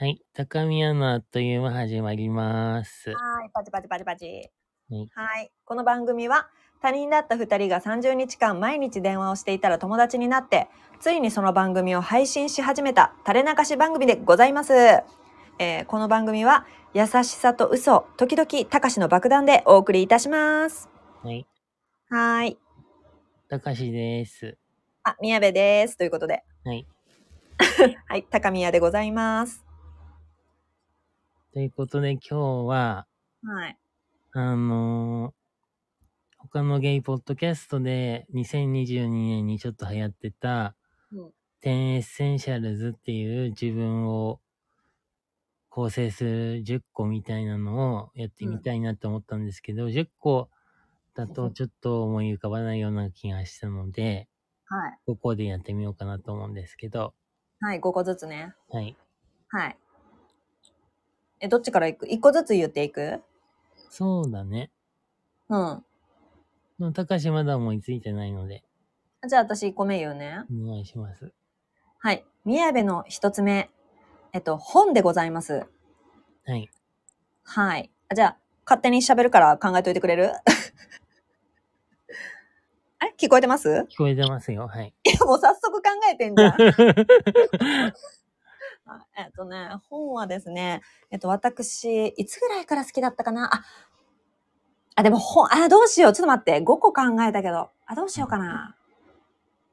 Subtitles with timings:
[0.00, 0.22] はい。
[0.32, 3.10] 高宮のあっという間始まります。
[3.10, 4.50] はい、パチパチパチパチ。
[4.88, 5.52] はいはい。
[5.66, 6.48] この番組は、
[6.80, 10.68] 他人だった二人が30日間毎日電話をしていたら友達になって、
[11.00, 14.72] ついにその番組を配信し始めた垂れ流し番組でございます。
[14.72, 16.64] えーこの番組は、
[16.94, 20.88] 優しさと嘘、時々たかしの爆弾でお送りいたします。
[21.22, 21.46] はい。
[22.08, 22.58] はい。
[23.50, 24.56] 高しです。
[25.02, 25.98] あ、宮部です。
[25.98, 26.42] ということで。
[26.64, 26.86] はい。
[28.08, 29.69] はい、高宮でございます。
[31.52, 32.36] ということで今日
[32.68, 33.06] は、
[33.42, 33.78] はい。
[34.32, 35.40] あのー
[36.52, 40.74] 他のゲイポッドキャストで2022年にちょっと流行ってた、
[41.12, 41.32] うん
[41.62, 44.40] 10 essentials っていう自分を
[45.68, 50.48] 構成する10個みたいなのをやってみたいなと思ったんですけど、10個
[51.14, 54.28] だとちょっと思い浮かばないような気がしたので、
[54.64, 54.98] はい。
[55.06, 57.14] 5個でやってみようかなと思うんですけど、
[57.60, 58.54] はい、5個ずつね。
[58.70, 58.96] はい。
[59.48, 59.78] はい。
[61.40, 63.20] え、どっちからいく ?1 個ずつ言っていく？
[63.88, 64.70] そうだね。
[65.48, 65.84] うん。
[66.78, 68.62] の高しまだ思いついてないので、
[69.28, 70.44] じゃあ私1個目言うね。
[70.50, 71.32] お願いします。
[71.98, 72.24] はい。
[72.44, 73.70] 宮部の1つ目。
[74.32, 75.66] えっと、本でございます。
[76.46, 76.70] はい。
[77.42, 77.90] はい。
[78.08, 80.32] あじゃあ、勝手に喋るから考えといてくれる？
[83.02, 83.68] え聞こえてます？
[83.90, 84.68] 聞こえてますよ。
[84.68, 84.94] はい。
[85.04, 86.56] いや、もう早速考えてんじゃん。
[88.92, 93.54] あえっとね、本はですね、えっと、私、いつぐらいから好きだったかな？
[93.54, 93.62] あ、
[94.96, 96.12] あ、でも本、あ、どうしよう。
[96.12, 96.58] ちょっと待って。
[96.60, 97.70] 5個考えたけど。
[97.86, 98.76] あ、どうしようかな。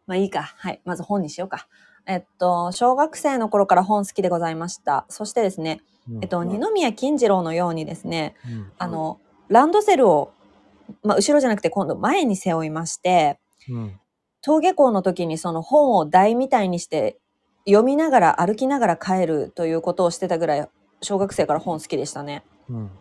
[0.06, 0.44] まあいいか。
[0.44, 0.82] はい。
[0.86, 1.68] まず本にしようか。
[2.06, 5.06] えっと、小学生の頃から本好きでございました。
[5.10, 10.32] そしてですね、うんえっと、二宮金次郎のようにですね、うんあの、ランドセルを、
[11.04, 14.00] まあ、後ろじゃなくて今度前に背負いまして、うん。
[14.46, 17.20] 登下校の時にその本を台みたいにして
[17.68, 20.70] 読みながら歩きながら帰るということをしてたぐらい
[21.02, 22.44] 小学生から本好きでしたね。
[22.70, 22.92] うん。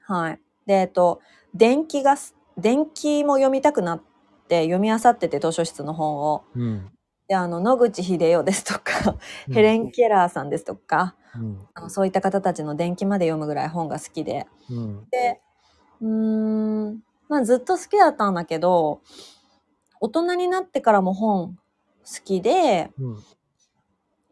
[0.00, 0.40] はい。
[0.66, 1.20] で、えっと、
[1.54, 4.02] 電気がす、電気も読みたくなっ
[4.48, 6.44] て読み漁ってて図書室の本を。
[6.54, 6.90] うん。
[7.28, 9.16] で、あの、野口英世ですとか、
[9.52, 11.58] ヘレン・ケラーさんですとか、うん。
[11.74, 14.46] あのそういった方たちの電気まで読むぐらい本が好きで。
[14.70, 15.08] うん。
[15.10, 15.40] で、
[16.00, 19.00] うーん、まあずっと好きだったんだけど、
[20.00, 21.56] 大人になってからも本
[22.04, 23.24] 好きで、うん。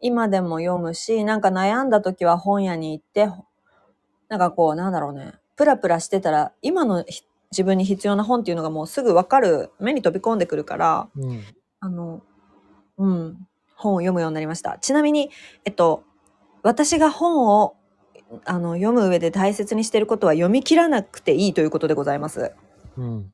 [0.01, 3.29] 今でも読むし、なんか悩んだ時は本屋に行って、
[4.27, 11.43] なんかこう、なんだろうね、プラプラしてたら、今のひ自分に必要な本っていうのがもうすぐわかる、目に飛び込んでくるから、うん。
[11.79, 12.21] あの、
[12.97, 14.77] うん、本を読むようになりました。
[14.79, 15.29] ちなみに、
[15.65, 16.03] えっと、
[16.63, 17.75] 私が本を
[18.45, 22.53] あの読む上で大切にしていることは読み切らなくていいということでございます。
[22.97, 23.33] うん。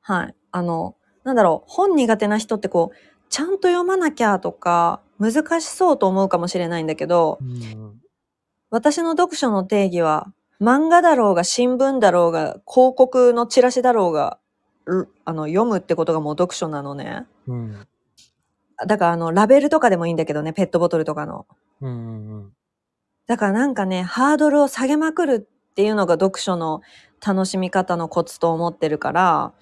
[0.00, 0.34] はい。
[0.52, 2.96] あの、なんだろう、本苦手な人ってこう、
[3.30, 8.00] ちゃんと読まなきゃとか、難しそうと思うかもしれないんだけど、うん。
[8.70, 14.38] 私の読書の定義は、漫画だろうが新聞だろうが広告のチラシだろうが、
[14.86, 17.26] うあの、読むってことがもう読書なのね。
[17.46, 17.86] うん。
[18.86, 21.46] だからあの、ラベルとかでもいいんだけどね、ペットボトルとかの。
[21.80, 22.52] うん。
[23.26, 26.82] だからなんかね、ハードルを下げまくるっていうのが読書の
[27.24, 29.52] 楽しみ方のコツと思ってるから、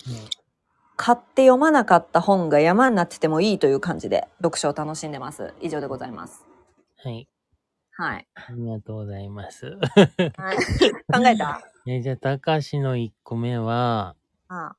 [0.96, 5.54] 買って読まなかった本が山になっててもいいという感じで読書を楽しんでます。
[5.60, 6.44] 以上でございます。
[7.02, 7.28] はい。
[7.96, 8.26] はい。
[8.34, 9.66] ありがとうございます。
[10.36, 10.56] はい、
[11.12, 11.60] 考えた？
[11.86, 14.16] え、じゃあ、高しの1個目は、
[14.48, 14.74] あ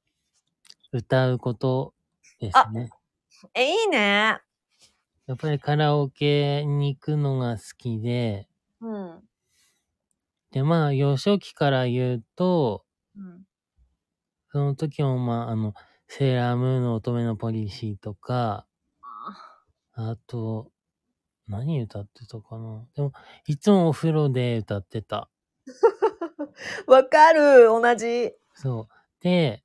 [0.91, 1.93] 歌うこと
[2.39, 2.89] ですね。
[3.53, 4.39] え、いいね。
[5.27, 8.47] やっぱりカラオケに行くのが好きで、
[8.81, 9.23] うん。
[10.51, 13.45] で、まあ、幼少期から言うと、うん。
[14.51, 15.73] その時も、まあ、あの、
[16.07, 18.65] セーラームーンの乙女のポリシーとか、
[19.93, 20.71] あと、
[21.47, 22.85] 何歌ってたかな？
[22.95, 23.13] でも、
[23.47, 25.29] いつもお風呂で歌ってた。
[26.87, 28.33] わかる、同じ。
[28.53, 28.93] そう。
[29.21, 29.63] で、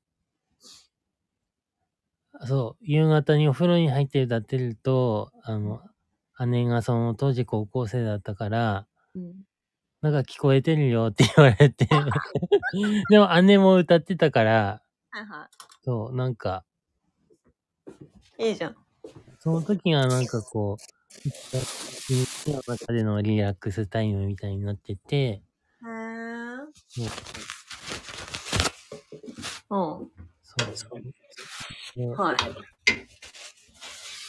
[2.47, 5.81] そう、夕方にお風呂に入って歌ってると、あの、
[6.47, 9.35] 姉がその当時高校生だったから、うん。
[10.00, 11.87] なんか聞こえてるよって言われて。
[13.11, 15.50] でも姉も歌ってたから、はいは
[15.82, 16.65] そう、なんか、
[18.38, 18.49] い。
[18.49, 18.77] いいじゃん。
[19.38, 20.79] その時はなんかこ
[21.25, 21.29] う、
[22.09, 26.67] 一日の中でのリラックスタイムみたいになってて、へー。
[29.71, 30.11] うん。
[30.43, 31.03] そうそう。
[31.97, 32.37] ではい。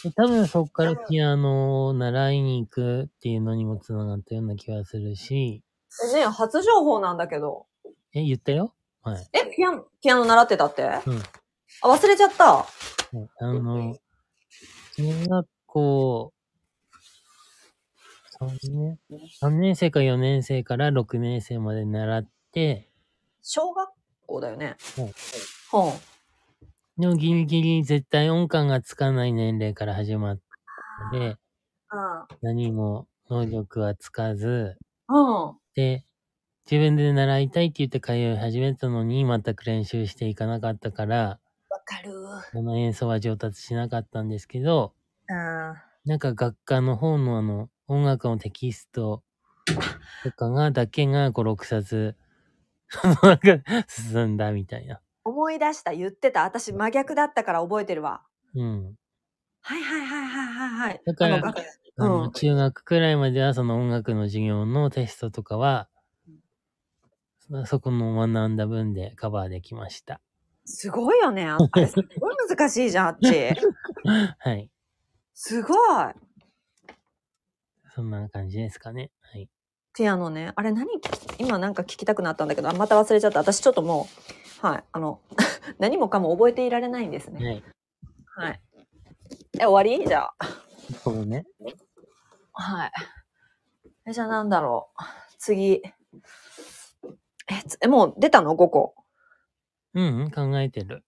[0.04, 5.64] で多分そっからピアノを習いに行くっていうのにもつながったような気がするし、
[6.12, 7.68] え、ね初情報なんだけど。
[8.14, 8.74] え、言ったよ？
[9.04, 9.30] はい。
[9.34, 10.84] え、ピアノ、ピアノ習ってたって？
[11.06, 11.22] うん。
[11.84, 12.54] あ、忘れちゃった。
[12.54, 12.66] は
[13.14, 13.98] いあの、
[14.96, 16.34] 中学校
[18.40, 19.00] 3年
[19.40, 22.90] ?3 年生か4年生から6年生まで習って、
[23.42, 23.90] 小学
[24.28, 24.78] 校だよね。
[24.98, 25.12] うん
[25.70, 27.02] ほう。
[27.02, 30.40] でもギリギリ絶対音感がつかない年齢から始まっ
[31.12, 31.38] たので、
[32.42, 35.48] 何も能力はつかず、うん。
[35.48, 35.58] うん。
[35.76, 36.04] で、
[36.70, 41.40] 自分で習いたいって言って通い始めたのに全く練習していかなかったから、わ
[41.84, 42.12] かる。
[42.54, 44.94] この演奏は上達しなかったんですけど、
[45.30, 45.76] うん。
[46.06, 49.24] なんか学科の方のあの、音楽のテキスト
[50.24, 52.16] とかが、だけが5、6冊、
[53.24, 55.02] なんか進んだみたいな。
[55.24, 56.44] 思い出した、言ってた。
[56.44, 58.24] 私真逆だったから覚えてるわ。
[58.56, 58.96] うん。
[59.62, 61.02] はいはいはいはいはいはい。
[61.06, 61.38] だから
[61.98, 65.88] あのうん中学くらいまではその音楽の授業のテストとかは、
[67.40, 70.22] そそこの学んだ分でカバーできました。
[70.66, 71.46] すごいよね。
[71.48, 73.28] ああれすごい難しいじゃん、あっち。
[74.40, 74.70] はい。
[75.34, 75.78] すごい。
[77.94, 79.12] そんな感じですかね。
[79.22, 79.50] はい。
[79.94, 80.54] ピアノね。
[80.56, 80.88] あれ何
[81.40, 83.40] 今なんか聞きたくなったんだけど、あまた忘れちゃった。
[83.40, 84.08] 私ちょっとも
[84.64, 84.84] う、はい。
[84.92, 85.20] あの、
[85.80, 87.46] 何もかも覚えていられないんですね。
[87.46, 87.64] はい。
[88.48, 88.62] はい。
[89.60, 90.08] え、終わり？
[90.08, 90.34] じゃあ。
[91.04, 91.46] そうね。
[92.54, 92.92] はい。
[94.08, 95.04] え、じゃあなんだろう。
[95.38, 95.82] 次。
[97.50, 98.96] え、つえもう出たの ?5 個。
[99.94, 101.04] うん、うん、考えてる。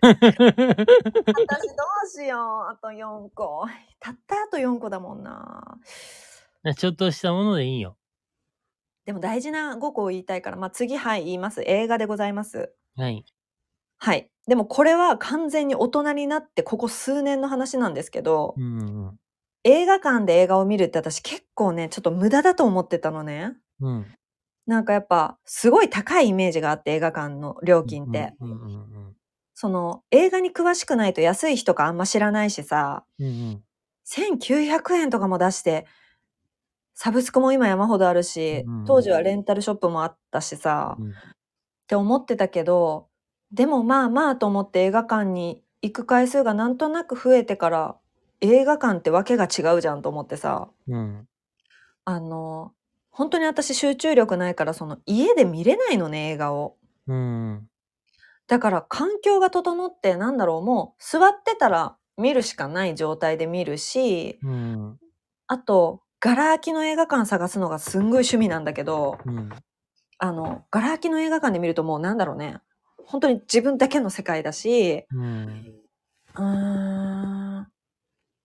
[0.00, 0.34] 私ど
[2.04, 2.72] うしよう。
[2.72, 3.66] あと4個。
[4.00, 5.78] たったあと4個だもんな。
[6.76, 7.96] ちょっとしたものでいいよ。
[9.04, 11.62] でも大事な5個を言いたいから、まあ、次、はい、言います。
[11.66, 12.72] 映画でございます。
[12.96, 13.24] はい。
[13.98, 14.30] はい。
[14.46, 19.18] でもこれは完全に大人になってここ数年の話なんですけど、うん、うん。
[19.64, 23.52] 映画館で映画を見るって私結構ね、ちょっと無駄だと思ってたのね。
[23.80, 24.06] うん。
[24.66, 28.34] なんかやっぱすごい高いイメージがあって映画館の料金って。
[28.40, 29.16] うん、うん、うん。
[29.54, 33.62] その映画に詳しくないと安い人かあんま知らないしさ、うん、うん。
[34.06, 35.86] 1900円とかも出して、
[36.94, 41.12] サブスクも今山ほどあるしうん、当時はレンタルショップもあったしさ、うん
[41.84, 43.08] って思ってたけど、
[43.52, 47.96] でもまあまあと思って映画館に行く回数がなんとなく増えてから、
[48.40, 51.28] 映画館ってわけが違うじゃんと思ってさ、うん。
[52.06, 52.72] あの、
[53.16, 56.76] 本当に私集中力ないから、その家で見れないのね、映画を。
[57.06, 57.68] うん。
[58.48, 64.98] だから環境が整って、なんだろう、もう座ってたら見るしかない状態で見るし、うん。
[65.46, 69.48] あと、ガラ空きの映画館探すのがすんごい趣味なんだけど、うん。
[70.18, 72.58] あの、ガラ空きの映画館で見るともうなんだろうね。
[73.06, 75.72] 本当に自分だけの世界だし、うん。
[76.34, 76.83] うーん。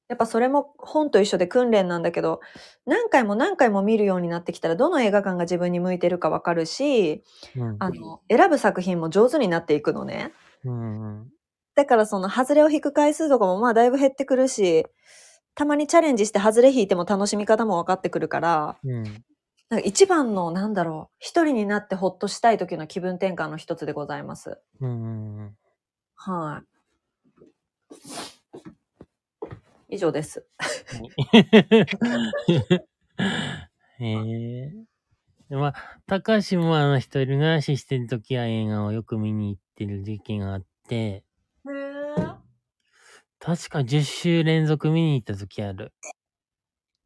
[0.10, 2.42] やっぱそれも本と一緒で訓練なんだけど、
[2.88, 7.24] 何回も何回も見るようになってきたら、どの映画館が自分に向いてるかわかるし、
[7.56, 7.76] うん。
[7.80, 10.34] あの、選ぶ作品も上手になっていくのね。
[10.66, 11.30] うん。
[11.76, 14.86] だからその外れを引く回数とかもまあだいぶ減ってくるし、
[15.54, 19.04] たまにチャレンジして外れ引いても楽しみ方も分かってくるから、うん。
[19.70, 24.60] なんか一番のなんだろう、一人になってほっとしたい時の気分転換の一つでございます。
[24.82, 25.56] うん。
[26.16, 26.80] はい。
[29.90, 30.46] 以上です。
[34.00, 34.74] へえ。
[35.50, 35.74] まあ、
[36.06, 41.24] 高橋もあの一人暮らししてる時は映画をよく見に行ってる時期があって、へ
[43.40, 45.92] 確か10週連続見に行った時ある。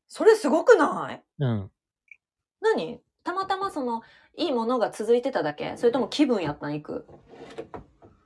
[0.07, 1.23] それすごくない？
[1.39, 1.71] うん。
[2.61, 2.99] 何？
[3.23, 4.01] たまたまその、
[4.35, 5.77] いいものが続いてただけ？
[5.77, 7.07] それとも気分やったん行く？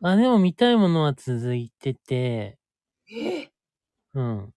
[0.01, 2.57] あ、でも見たいものは続いてて、
[3.11, 3.49] え？
[4.17, 4.53] うん。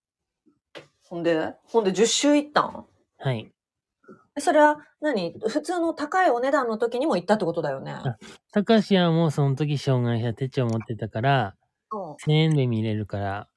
[1.05, 2.87] ほんでほんで10周行ったん？
[3.19, 3.53] はい。
[4.35, 5.35] えそれは何？
[5.39, 7.93] 普通の高いお値段の時にも行ったってことだよね。
[7.93, 8.17] あ
[8.53, 11.57] 高橋はもうその時障害者手帳持ってたから、
[11.93, 13.49] うん、1000円で見れるから、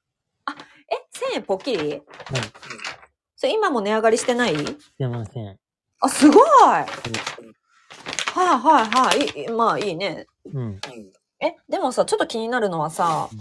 [0.90, 0.94] え、
[1.32, 1.92] 1000円ポッキリ？
[1.92, 2.02] はい。
[3.36, 4.54] それ今も値上がりしてない？
[4.56, 5.58] してません。
[6.00, 6.86] あ、すごいはい
[8.36, 9.40] はいはい。
[9.40, 10.26] いいまあいいね。
[10.52, 10.80] うん。
[11.40, 13.38] え、でもさ、ちょっと気になるのはさうん、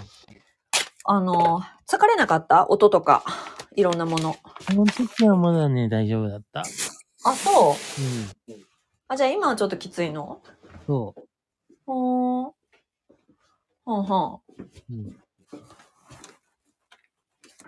[1.06, 2.68] あの、疲れなかった？
[2.70, 3.24] 音とか、
[3.76, 4.36] いろんなもの。
[4.62, 6.62] その時はまだね、大丈夫だった。
[6.62, 7.76] あ、そ
[8.50, 8.52] う？
[8.52, 8.66] うん。
[9.08, 10.42] あ、じゃあ今はちょっときついの？
[10.88, 11.14] そ
[11.86, 12.52] ほーん。
[13.86, 14.42] ほんほん。
[14.58, 14.64] う。
[14.92, 15.20] うん。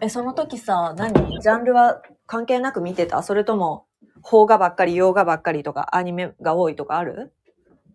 [0.01, 1.13] え、その時さ、何？
[1.41, 3.21] ジャンルは関係なく見てた？
[3.23, 3.85] それとも、
[4.23, 7.33] 邦画ばっかり、洋画ばっかりとか、アニメが多いとかある？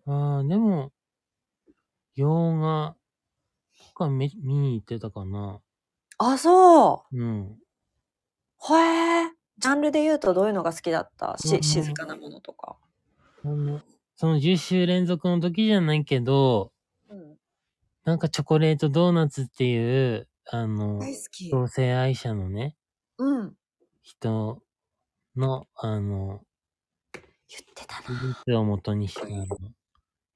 [0.07, 0.91] ああ、でも、
[2.15, 2.95] 洋画
[3.89, 5.59] とか見見に行ってたかな。
[6.23, 7.17] あ、そう。
[7.17, 7.57] うん。
[8.69, 8.73] へ
[9.25, 9.31] え。
[9.57, 11.37] ジャンルで言うとどういうのが好きだった？
[11.37, 12.77] し、うん静かなものとか。
[14.15, 16.71] その10週連続の時じゃないけど、
[17.09, 17.37] うん。
[18.03, 21.49] なんかチョコレートドーナツっていう、あの、大好き。
[21.49, 22.75] 同性愛者のね、
[23.17, 23.57] うん。
[24.03, 24.61] 人
[25.35, 26.41] の、あの、
[27.49, 28.43] 言ってた技な。
[28.45, 29.27] 術を元にした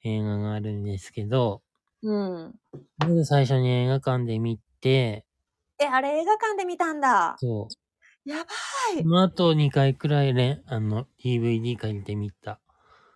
[0.03, 1.61] 映画があるんですけど、
[2.01, 2.59] うん。
[2.97, 5.25] まず最初に映画館で見て、
[5.79, 7.37] え、あれ映画館で見たんだ。
[7.37, 7.67] そ
[8.25, 8.29] う。
[8.29, 8.51] やば
[8.97, 9.05] そい。
[9.07, 12.59] の後2回くらいね、あの、DVD 借りてみた。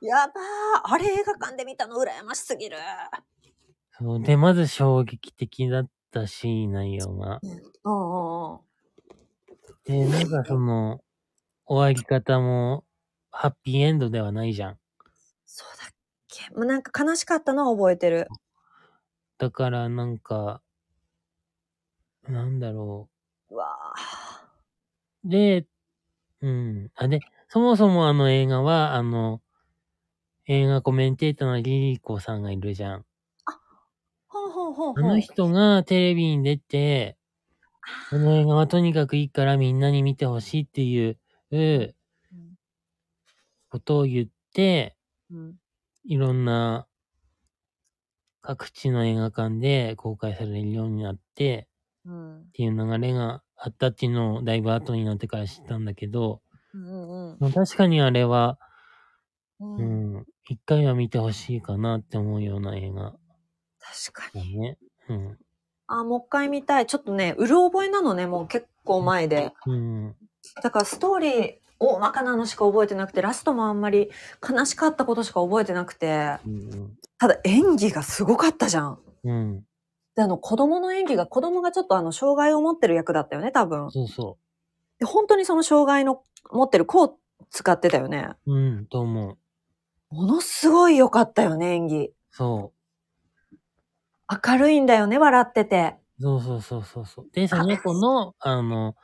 [0.01, 0.93] やばー。
[0.93, 2.77] あれ映画館で見たの羨ましすぎる。
[3.97, 4.21] そう。
[4.21, 7.41] で、まず衝撃的だったし、内容が。
[7.43, 8.59] うんうんうん。
[9.85, 11.01] で、なんかその、
[11.65, 12.85] 終わり方も、
[13.31, 14.79] ハッピーエンドではないじゃん。
[15.45, 15.89] そうだっ
[16.27, 16.49] け。
[16.55, 18.27] もうなんか悲しかったのは覚えてる。
[19.37, 20.61] だからなんか、
[22.29, 23.09] なんだろ
[23.49, 23.67] うわ
[25.23, 25.29] う。
[25.29, 25.67] で、
[26.41, 26.91] うん。
[26.95, 29.41] あ、で、そもそもあの映画は、あの、
[30.47, 33.05] 映画コメンテーターのリリコさんがいるじゃん。
[34.27, 35.11] ほんほんほんほん。
[35.11, 37.17] あの人がテレビに出て、
[38.09, 41.17] この映画はとにかくいいからみんなに見てほしいっていう
[42.31, 42.57] うん
[43.69, 44.95] ことを言って、
[45.29, 45.59] うん
[46.03, 46.87] いろんな
[48.41, 51.68] 各地の映画館で公開されるようになってうん
[52.09, 56.41] っていう流れがあったっていうのをだいぶ後になってから知ったんだけど、
[56.73, 58.59] うんうんまあ確かにあれは、
[59.59, 63.13] うんううんん、一回は見てほしいかなって思うような映画
[63.79, 64.55] 確かに。
[64.55, 64.77] だね。
[65.09, 65.37] うん。
[65.87, 66.85] あ、もう一回見たい。
[66.85, 69.51] ちょっとね、うる覚えなのね、もう結構前で。
[69.65, 70.15] うん。
[70.61, 74.11] だからストーリー、大まかなのしか覚えてなくて、ラストもあんまり
[74.47, 76.97] 悲しかったことしか覚えてなくて、うん。
[77.17, 78.99] ただ演技がすごかったじゃん。
[79.23, 79.65] うん。
[80.19, 83.89] で、あの子供の演技が、子供がちょっとあの障害を持ってる役だったよね、多分。
[83.89, 84.37] そうそ
[84.99, 87.17] で、本当にその障害の持ってる子を
[87.49, 88.31] 使ってたよね。
[88.45, 88.53] う。
[88.53, 89.37] うん、と思う。
[90.13, 92.11] ものすごい良かったよね、演技。
[92.31, 92.73] そ
[94.45, 95.95] 明るいんだよね、笑ってて。
[96.19, 96.23] う。
[96.23, 97.27] そうそうそうそうそう。
[97.31, 98.97] で、その子の、あの、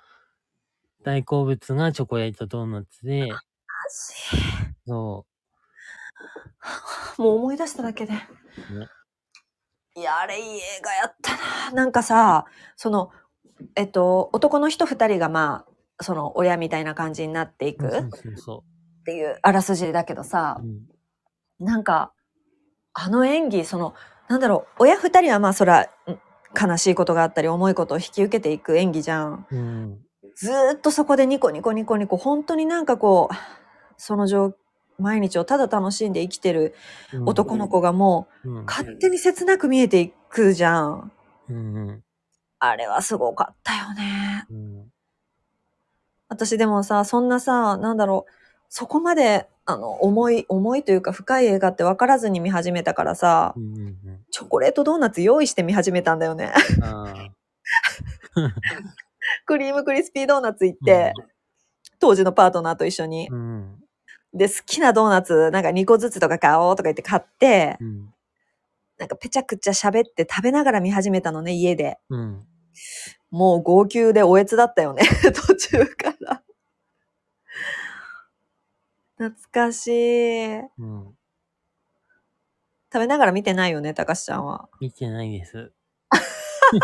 [1.04, 3.30] 大好物がチョコレートドーナツで、
[4.86, 5.26] そ
[7.18, 8.12] もう思い出しただけで。
[8.12, 8.20] ね
[9.98, 11.32] いや、あれいい映画やった
[11.70, 11.72] な。
[11.72, 13.12] なんかさ、その、
[13.76, 15.66] えっと、男の人二人がま
[15.98, 17.92] あ、その親みたいな感じになっていくっ
[19.06, 20.66] ていうあらすじだけどさう。
[20.66, 21.66] う、ん。
[21.66, 22.12] なんか、
[22.94, 23.94] あの演技、その、
[24.28, 25.88] なんだろう、親二人はまあ、そら、ん
[26.70, 29.46] 悲しいことがあったり、重いことを引き受けていく演技じゃん。
[29.52, 30.00] うん。
[30.36, 33.36] ずーっとそこでニコニコニコニコ、本当になんかこう、
[33.98, 34.54] その状、
[34.98, 36.74] 毎日をただ楽しんで生きてる
[37.14, 41.12] うん男の子がもうんう、勝手に切なく見えていくじゃん。
[41.50, 42.02] うんうん
[42.58, 44.46] あれはすごかったよね。
[44.50, 44.92] うん
[46.28, 48.32] 私でもさ、そんなさ、なんだろう、
[48.70, 53.96] そこまで、あの、重い、重いというか深い映画って分からずに見始めたからさう、んうん
[54.32, 56.52] チョコレートドーナツ用意して見始めたんだよね。
[59.46, 61.14] クリームクリスピードーナツ行って、
[62.00, 63.30] 当時のパートナーと一緒に。
[63.30, 63.85] うん。
[64.36, 68.14] で、好きなドーナツ、なんか2個ずつとか買おうとか言って買って、うん。
[68.98, 71.98] なんかぺちゃくちゃ喋って食べながら見始めたのね、家で。
[72.10, 72.46] うん。
[73.32, 76.44] もう号泣でおえつだったよね、 途中から。
[79.18, 80.56] 懐かしい。
[80.56, 81.16] うん。
[82.92, 84.70] 食べながら見てないよね、たかしちゃんは。
[84.82, 85.72] 見てないです。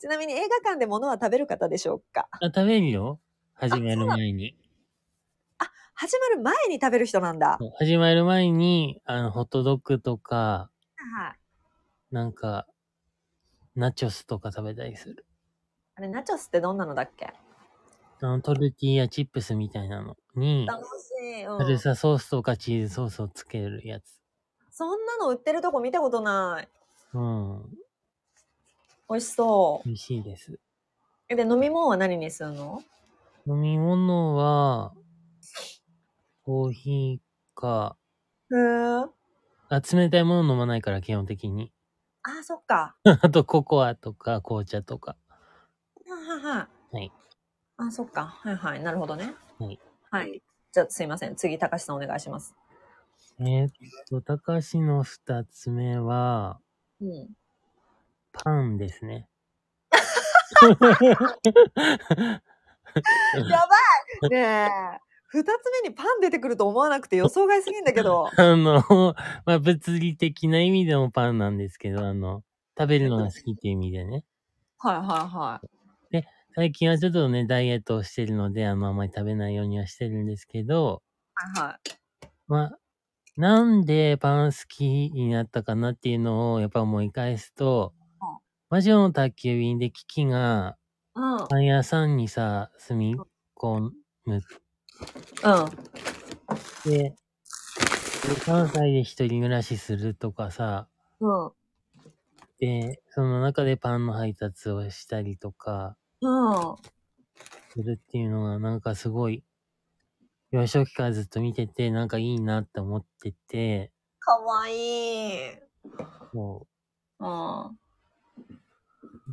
[0.00, 2.28] ちなみに映画館で物は食べる方でしょうか？
[2.32, 3.20] あ、食べるよ。
[3.54, 4.56] 始まる前に。
[5.94, 7.58] 始まる前に食べる人なんだ。
[7.78, 11.28] 始まる前に、あの、ホットドッグとか、は
[12.10, 12.14] い。
[12.14, 12.66] なんか、
[13.74, 15.26] ナチョスとか食べたりする。
[15.94, 17.32] あれ、ナチョスってどんなのだっけ？
[18.20, 21.44] あの、トルティーヤチップスみたいなのに、楽しい。
[21.44, 24.20] うんサルサソースとかチーズソースをつけるやつ。
[24.70, 26.68] そんなの売ってるとこ見たことない。
[27.14, 27.70] うん。
[29.10, 29.88] 美味しそう。
[29.88, 30.58] 美味しいです。
[31.28, 32.82] えで、飲み物は何にするの？
[33.46, 34.94] 飲み物は、
[36.44, 37.96] コーヒーか、
[38.50, 39.08] へー
[39.68, 41.72] あ、冷たいもの飲まないから基本的に。
[42.24, 42.96] あ、そっか。
[43.04, 45.16] あと、ココアとか紅茶とか。
[46.06, 46.96] はいはいはい。
[46.96, 47.12] はい。
[47.76, 48.26] あ、そっか。
[48.26, 48.82] はいはい。
[48.82, 49.34] なるほどね。
[49.58, 49.80] はい。
[50.10, 50.42] はい。
[50.72, 51.36] じゃあ、すいません。
[51.36, 52.54] 次、高橋さんお願いします。
[53.38, 53.70] えーっ
[54.08, 56.60] と、高橋の二つ目は、
[57.00, 57.30] うん。
[58.32, 59.28] パンですね。
[60.62, 60.90] やば
[64.28, 65.11] いねえ。
[65.32, 68.28] 二つ目にパン出てくると思わなくて予想外すぎんだけど。
[68.36, 68.82] あの、
[69.46, 72.44] まあ、物理的な意味でもパンなんですけど、あの、
[72.78, 74.24] 食べるのが好きっていう意味でね。
[74.78, 75.68] はいはいはい。
[76.54, 81.90] 最近はちょっとね、ダイエットをしてるので、あの、あまり食べないようにはしてるんですけど、はいはい。
[82.46, 82.78] まあ、
[83.38, 90.76] なんでパン好きになったかなっていうのをやっぱ思い返すとうん、魔女の宅急便でキキが
[91.14, 91.48] うん。
[91.48, 93.16] パン屋さんにさ、住み
[93.56, 93.92] 込む
[94.26, 94.42] うん。
[96.84, 97.16] で、で
[98.44, 100.88] 関西で一人暮らしするとかさ、
[101.20, 101.52] うん。
[102.58, 106.76] で、その中でパンの配達をしたりとか、うん。
[107.70, 109.44] するっていうのが、なんかすごい、
[110.50, 115.30] 幼少期からずっと見てて、なんかいいなって思ってて、かわいい。
[116.32, 116.66] そ
[117.18, 117.66] うん。
[117.66, 117.78] う。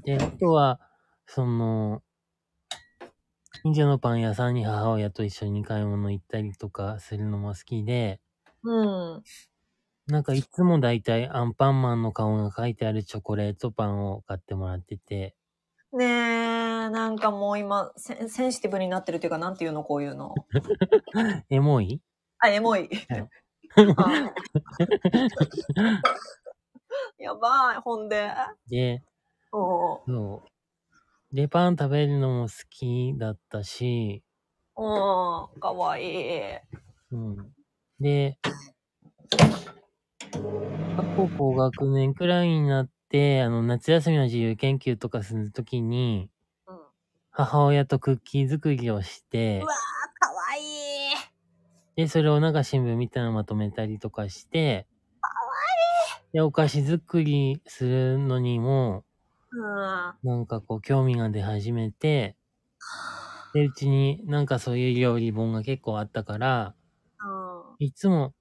[0.04, 0.80] で、あとは、
[1.28, 2.02] その、
[3.64, 8.22] 近所のパン屋さんに母親と一緒に買い物行ったりとかするのも好きで、
[8.64, 8.72] う
[9.18, 9.24] ん。
[10.08, 15.36] なんかいつもだいたいアンパンマンの顔が書いてあるチョコレートパンを買ってもらってて、
[15.92, 20.46] ねえ、なんかもう今セン、センシティブになってるっていうか、なんていうの、こういうの。
[21.50, 22.02] エモい？
[22.40, 22.90] あ、エモい。
[23.10, 23.30] はい
[23.98, 24.34] あ
[27.20, 28.32] やばい、ほんで。
[28.70, 29.04] で、
[29.52, 30.50] おそう。
[31.32, 34.24] で、パン食べるのも好きだったし、
[34.76, 36.42] おかわいい。
[37.12, 37.54] うん。
[38.00, 38.40] で、
[40.98, 46.32] 高校高学年くらいになって、あの、夏休みの自由研究とかするときに、
[46.68, 46.78] うん。
[47.30, 49.68] 母親とクッキー作りをしてうわ、
[50.20, 51.16] かわいい。
[51.96, 54.88] で、それをなんか新聞みたいなのまとめたりとかして、
[56.34, 59.04] で、お菓子作りするのにも、
[59.52, 60.20] うん。
[60.24, 62.38] なんかこう興味が出始めて、
[63.54, 66.76] で、うちになんかそういう料理本が結構あったから、
[67.80, 68.34] いつも、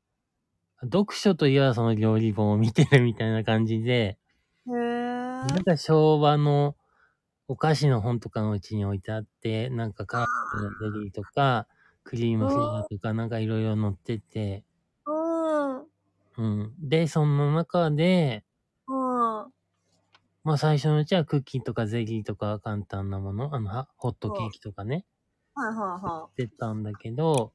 [0.83, 4.19] 読書といえばその料理本を見てるみたいな感じで。
[5.43, 6.77] なんか昭和の
[7.49, 11.69] お菓子の本とかのうちに置いてあって、なんかカープのゼリーとか、
[12.05, 14.65] クリームソーダとかなんかいろいろ載ってて、
[15.07, 15.12] う
[15.83, 15.88] ん。
[16.37, 16.75] うん。
[16.88, 18.48] で、その中で、うん。
[20.45, 25.04] まあ最初のうちはクッキーとかゼリーとか簡単なもの、あの、はホットケーキとかね、
[25.54, 27.52] はいはいは出たんだけど、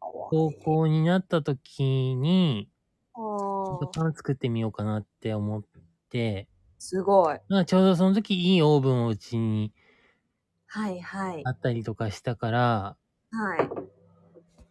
[0.00, 2.70] 高校になった時に、
[3.16, 3.88] うん。
[3.92, 5.64] パン作ってみようかなって思っ
[6.10, 7.38] て、すごい。
[7.48, 9.72] まあちょうどその時いいオーブンをうちに
[10.66, 11.50] はいはいあ。
[11.50, 12.96] ったりとかしたから、
[13.30, 13.70] はい。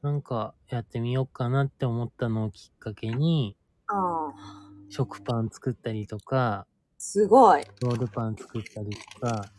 [0.01, 3.57] なんかやってみようかなって思ったのをきっかけに、
[3.89, 4.89] うん。
[4.89, 6.67] 食パン作ったりとか、
[7.05, 7.61] すごい。
[7.81, 9.51] ロールパン作ったりとか、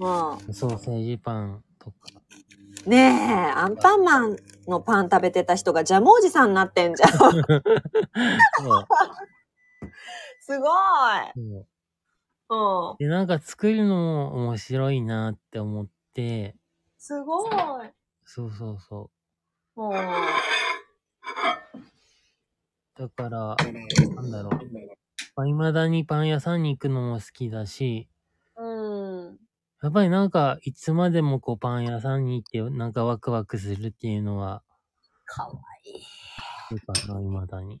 [0.00, 1.96] うソーセージパンとか。
[2.86, 2.90] ん。
[2.90, 7.10] ねえ、アンパンマンのパン食べてた人がジャムおじさんになってんじゃん。
[10.40, 10.70] すごい。
[11.34, 11.66] そう
[12.50, 12.96] うん。
[12.98, 16.56] で、なんか作るのも面白いなって思って、
[16.98, 17.50] すごい。
[18.24, 19.10] そうそうそ
[19.76, 19.90] うん。
[19.90, 19.94] う。
[22.98, 23.56] だから、
[24.16, 25.07] なんだろう。
[25.38, 28.08] まあ、未だにパン屋さんに行くのも好きだし、
[28.56, 29.38] うん。
[29.80, 34.64] やっぱりなんか、いつまでもこうパン屋さんに行って、なんかワクワクするっていうのは、
[35.26, 35.94] かわいい。
[35.94, 37.80] いいかな、未だに。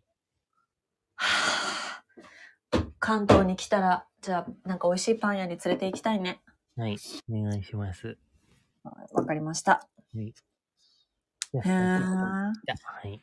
[1.16, 2.04] は
[2.70, 6.40] あ関東に来たら、じゃあ、なんか美味しいパン屋に連れて行きたいね。
[6.76, 6.96] はい、
[7.28, 8.16] お願いします。
[8.84, 9.88] はいわかりました。
[10.14, 10.26] はい。
[10.26, 10.32] へ
[11.56, 11.62] え。
[11.64, 13.20] じゃあはい。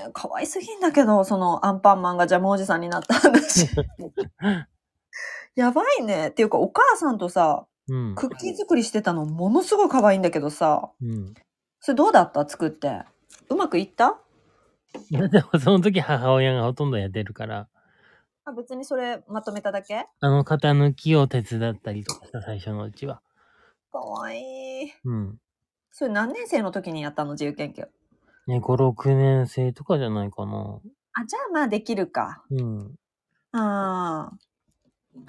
[0.00, 3.68] えー、かわいすぎんだけど、そのアンパンマンがジャムおじさんになった話。
[5.54, 6.28] やばいね。
[6.28, 8.14] っていうか、お母さんとさ、うん。
[8.14, 11.34] クッキー作りしてたのものすごい可愛いんだけどさ、うん。
[11.80, 12.48] それどうだった？
[12.48, 13.02] 作って。
[13.50, 14.18] うまくいった？
[15.12, 17.68] だってその時母親がほとんどやってるから、
[18.44, 20.06] あ別にそれまとめただけ？
[20.20, 23.20] あの型抜きを手伝ったりとかした最初のうちは。
[23.92, 24.92] かわいい。
[25.04, 25.38] うん。
[25.90, 27.32] それ何年生の時にやったの？
[27.32, 27.86] 自由研究。
[28.46, 30.80] ね、5、6年生とかじゃないかな。
[31.14, 32.44] あ、じゃあまあできるか。
[32.50, 32.94] うん。
[33.52, 34.38] ああ。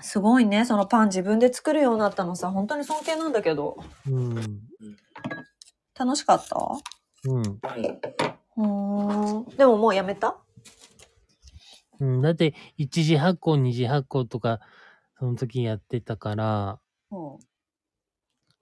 [0.01, 0.65] すごいね。
[0.65, 3.77] そのパン自分で作るようになったのさ、本当に尊敬なんだけど。
[4.09, 4.35] うん。
[5.97, 6.57] 楽しかった？
[7.25, 7.41] うん。
[7.41, 9.55] うーん。
[9.55, 10.37] でももうやめた？
[11.99, 12.21] うん。
[12.21, 14.59] だって、一次発酵、二次発酵とか、
[15.19, 16.79] その時やってたから、
[17.11, 17.37] うん。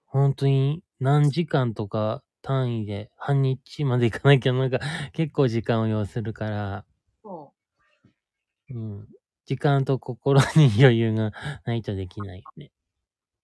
[0.06, 4.80] 本当に何時間とか単位で半日まで行かなきゃなんか
[5.14, 6.86] 結構時間を要するから、
[7.24, 8.76] うん。
[8.76, 9.08] うん。
[9.46, 11.32] 時間と心に余裕が
[11.66, 12.72] ないとできないよね。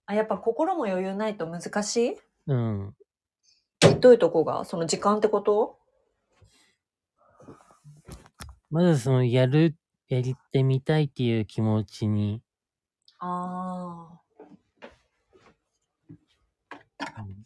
[0.06, 2.16] あ、やっぱ心も余裕ないと難しい？
[2.48, 2.96] うん。
[4.02, 5.80] どういうとこがその時間ってこと？
[8.70, 9.76] まずそのやる、
[10.10, 12.42] やりてみたいっていう気持ちに、
[13.20, 14.20] あ
[17.18, 17.39] うん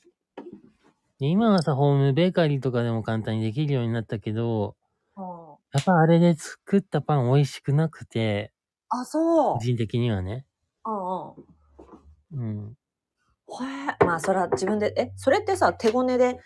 [1.23, 4.75] で今はさ、ホームベーカリーとかでも簡単にできるようになったけど、
[5.15, 5.21] あ。
[5.21, 8.51] うんやっぱあれで作ったパン美味しくなくて、
[8.89, 9.59] あ、そう個。
[9.59, 10.45] 人的にはね。
[10.85, 12.67] うんうんうん。
[12.67, 14.05] へえ。
[14.05, 16.41] まあ、それは自分で、え、それってさ、手ごねで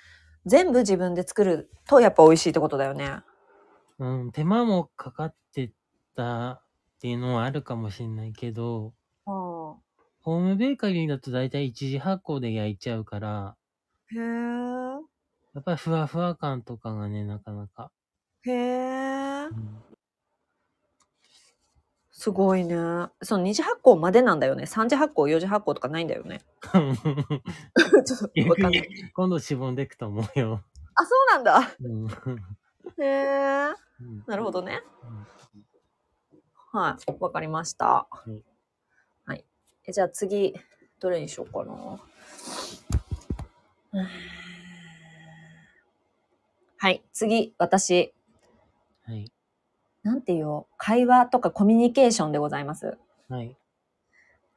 [0.45, 3.17] 全部自分で作るとやっぱ美味しいってことだよね。
[3.97, 5.73] うん、手間もかかって
[6.15, 6.61] たっ
[7.01, 8.93] ていうのはあるかもしれないけど、
[9.25, 9.33] うん。
[9.33, 13.57] ホームベーカリーだと大体一次発酵で焼いちゃうから、
[14.15, 14.21] へえ。
[15.53, 17.91] やっぱりふわふわ感とかがね、なかなか。
[18.45, 19.53] へえう。
[19.53, 19.83] ん
[22.11, 22.75] すごいね。
[23.21, 24.65] その二次発酵までなんだよね。
[24.65, 26.41] 三次発酵、四次発酵とかないんだよね。
[26.63, 28.81] ちょっとわ逆かんない。
[28.81, 30.63] に今度しぼんでいくと思うよ。
[30.95, 31.75] あ、そうなんだ。
[31.79, 33.67] うんへえ。
[33.99, 34.81] うんなるほどね。
[35.03, 35.27] うん
[36.73, 37.11] はい。
[37.19, 38.07] わかりました。
[38.27, 38.31] い
[39.25, 39.45] はい。
[39.85, 40.53] えじゃあ次、
[40.99, 41.99] どれにしようかな。
[46.77, 47.03] はい。
[47.13, 48.13] 次、私。
[49.05, 49.31] はい。
[50.03, 50.65] なんて言おう。
[50.77, 52.97] 会話とかコミュニケーションでございます。
[53.29, 53.57] はい。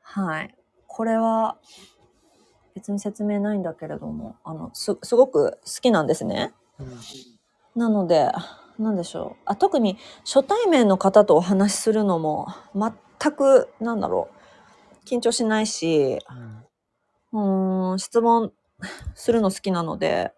[0.00, 0.54] はい。
[0.86, 1.58] これは、
[2.74, 6.52] 別に説明ないんだけれども、あの、す、すごく好きなんですね。
[6.78, 6.86] うん
[7.76, 8.32] なので、
[8.80, 9.42] なんでしょう。
[9.44, 14.28] あ、特に初対面の方とお話しするのも、全く、なんだろ
[15.04, 15.08] う。
[15.08, 16.60] 緊張しないし、うん
[17.32, 18.52] うーん、質問
[19.14, 20.32] するの好きなので、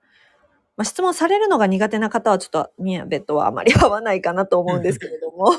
[0.76, 5.50] まあ、質問されるのが苦手な方はちょっと、ミヤベッドはあまり合わないかなと思うんですけれども。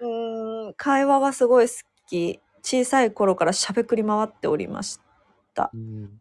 [0.00, 1.74] うーん、会話はすごい好
[2.08, 2.40] き。
[2.62, 5.00] 小さい頃からしゃべくり回っておりまし
[5.54, 5.70] た。
[5.74, 6.20] うん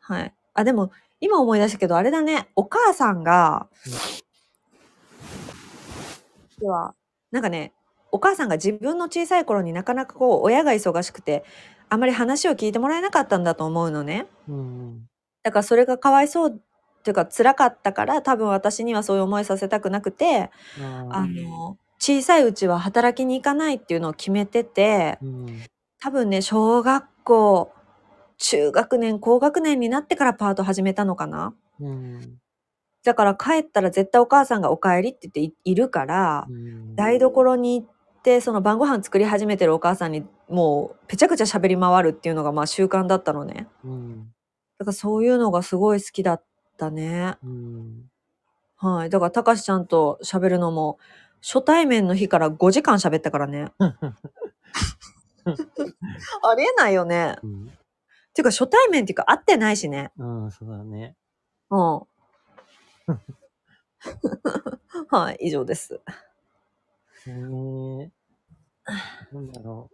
[0.00, 0.34] はい。
[0.54, 3.68] あ、でも、今思い出したけど、あれだね、お母さんが、
[6.58, 6.94] では、
[7.30, 7.72] なんかね、
[8.10, 11.44] お母さんが自分の小さい頃になかなかこう、親が忙しくて、
[11.90, 14.26] あまり話を聞いてもらえなかったんだと思うのね。
[14.48, 15.06] うん
[15.42, 25.64] だからそれがかわいそうっていうか辛かったから多分私にはそういう思いさせたくなくて、あの、小さいうちは働きに行かないっていうのを決めてて、うん
[26.02, 27.72] 多分ね、小学校、
[28.38, 31.54] 中学年、高学年になってからパート始めたのかな。
[31.80, 32.38] うん
[33.02, 37.99] だから帰ったら絶対お母さんがお帰りって言っていいるから、うん台所に行って、
[38.40, 43.66] その晩ご飯作り始めてるお母さんにもうぺちゃくちゃ喋り回るっていうのがまあ習慣だったのね。
[43.84, 44.32] うん
[44.78, 46.44] だからそういうのがすごい好きだっ
[46.78, 47.36] たね。
[47.44, 48.10] うん
[48.76, 49.10] はい。
[49.10, 50.98] だからたかしちゃんと喋るのも、
[51.42, 53.66] 初対面の日から5時間喋ったからね。
[53.78, 53.92] あ
[56.56, 57.36] りえないよね。
[57.42, 57.70] うん
[58.30, 60.12] っていうか初対面っていうか会ってないしね。
[60.16, 61.16] うん、そうだね。
[61.70, 62.02] うん。
[65.10, 66.00] はい、以上です。
[67.26, 68.10] えー、
[69.32, 69.90] なんだろ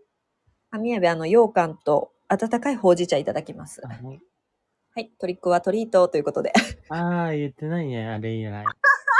[0.71, 3.87] あ、みやべ、あの、羊羹と温かいほうじ茶いただきますう。。
[3.87, 4.21] あはい
[4.97, 6.55] はい、トリックはトリートということで。
[6.89, 8.65] あー、言ってないね、あれ以来。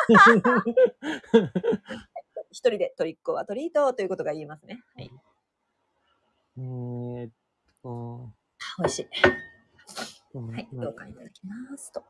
[2.51, 4.83] 一人でトリックはトリートということが言いますね。
[4.95, 5.11] はい。
[6.57, 7.33] えーっ
[7.83, 8.33] と、
[8.79, 9.09] 美味しい。
[10.39, 12.03] はい、ま羊羹いただきますと。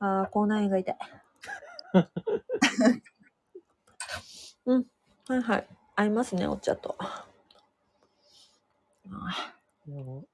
[0.00, 0.98] あー、口内炎が痛い。
[4.68, 4.86] うん、
[5.28, 5.68] はいはい。
[5.96, 6.94] 合いますね、お茶と。
[7.00, 10.26] あーでも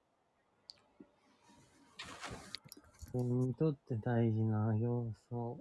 [3.14, 5.59] 自分にとって大事な要素。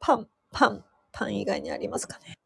[0.00, 2.36] パン、パン、パン以外にありますかね。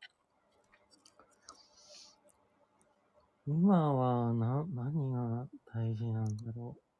[3.46, 6.93] 今はな、何が大事なんだろう。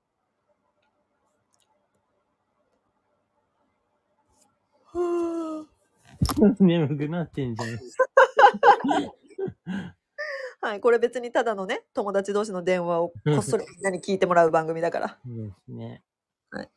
[6.61, 7.69] 眠くなってんじゃん。
[10.61, 15.19] はい、これ別にただのね、友達同士の電話をこっそりみんなに聞いてもらう番組だから。
[15.27, 16.03] そうですね。
[16.51, 16.71] はい。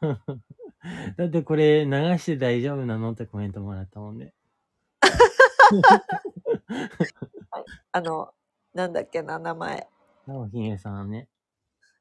[1.16, 4.34] だってこれ流して大丈夫なのってコメントもらったもんね。
[7.92, 8.34] あの、
[8.74, 9.88] なんだっけな、名前。
[10.26, 11.28] おひげさんね。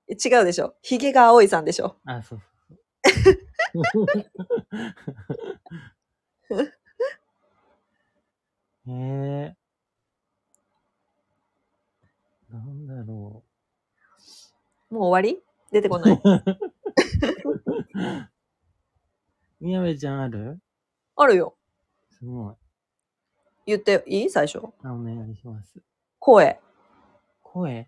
[0.08, 0.75] え違うでしょ。
[0.82, 1.95] ひげが青いさんでしょ。
[2.05, 3.48] あ、そうそうそう。
[8.88, 9.54] えー、
[12.54, 13.43] なんだろ
[14.89, 15.43] もう終わり？
[15.72, 16.15] 出てこない。
[16.15, 16.22] う。
[19.62, 20.60] みやべちゃんある？
[21.15, 21.56] あるよ。
[22.10, 22.56] すごい。
[23.67, 24.30] 言っていい？
[24.32, 24.60] 最初。
[24.84, 25.80] あ、お願いします。
[26.17, 26.60] 声。
[27.43, 27.88] 声？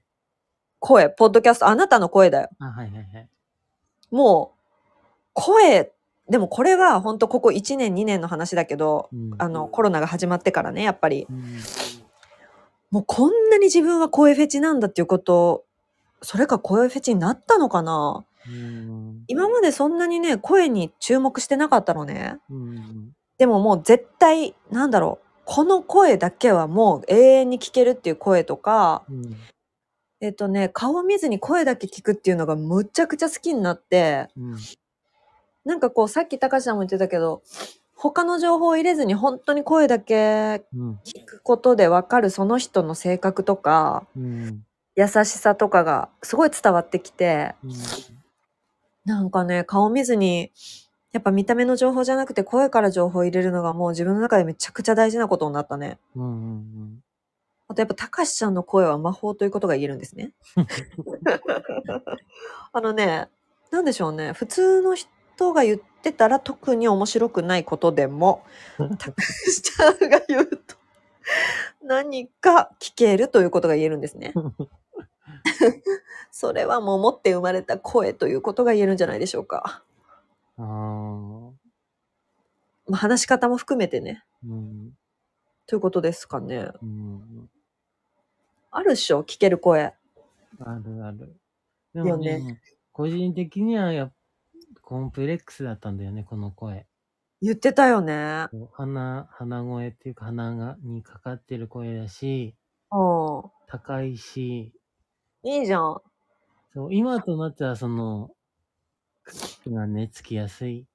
[0.80, 1.10] 声。
[1.10, 1.68] ポッドキャスト。
[1.68, 2.50] あなたの声だよ。
[2.60, 3.30] あ、はいはいはい。
[4.12, 4.60] もう、
[5.34, 5.92] 声。
[6.30, 11.28] でもこれは本当ここ1年2年の話だけど、うんあの、コロナが始まってからね、やっぱり。
[11.30, 11.60] うん
[12.92, 15.64] もうこんなに自分は声フェチなんだっていうこと、
[16.22, 18.26] それか声フェチになったのかな？
[18.46, 22.38] うん今までそんなにね、声に注目してなかったのね。
[22.50, 29.38] うんでももう絶対、なんだろう、この声だけはもう永遠に聞けるっていう声とか、うん。
[30.20, 34.58] えっとね、顔見ずに声だけ聞くっていうのがむちゃくちゃ好きになって、うん。
[35.66, 37.44] なんかこう、さっき高橋さんも言ってたけど、
[37.96, 41.00] 他の情報を入れずに本当に声だけうん。
[41.06, 44.64] 聞くことでわかるその人の性格とか、うん。
[44.96, 47.72] 優しさとかがすごい伝わってきて、うん。
[49.06, 50.52] なんかね、顔見ずに、
[51.12, 56.00] やっぱ見た目の情報じゃなくて声から情報を入れるのがもう自分の中でめちゃくちゃ大事なことになったね。
[56.16, 56.26] うん。
[56.26, 57.04] うん。
[57.68, 60.32] あとやっぱ高橋ちゃんの声は魔法ということが言えるんですね。
[62.74, 63.28] あのね、
[63.72, 64.34] なんでしょうね。
[64.34, 65.10] 普通の人
[65.54, 68.44] が言ってたら特に面白くないことでも、
[68.78, 70.76] 高橋ちゃんが言うと
[71.84, 74.34] 何か聞けるということが言えるんですね。
[76.32, 79.84] それはもう持って生まれた声ということが言えるんじゃないでしょうか。
[80.58, 80.64] ああ。
[82.88, 84.24] まあ、話し方も含めてね。
[84.46, 84.92] うん。
[85.68, 86.70] ということですかね。
[86.82, 87.50] うん。
[88.72, 89.94] あるっしょ聞ける声。
[90.60, 91.36] あるある。
[91.94, 94.14] でもよね、個人的にはやっ
[94.92, 96.86] コンプレックスだったんだよね、この声。
[97.42, 98.48] 言ってたよね。
[98.74, 102.58] 鼻、鼻声っていうか鼻がにかかってる声だし、
[102.92, 104.74] う高いし、
[105.46, 105.48] ん。
[105.48, 106.02] いいじゃん。
[106.74, 108.32] そう、今となってはその、
[109.24, 110.86] 口がね、つきやすい、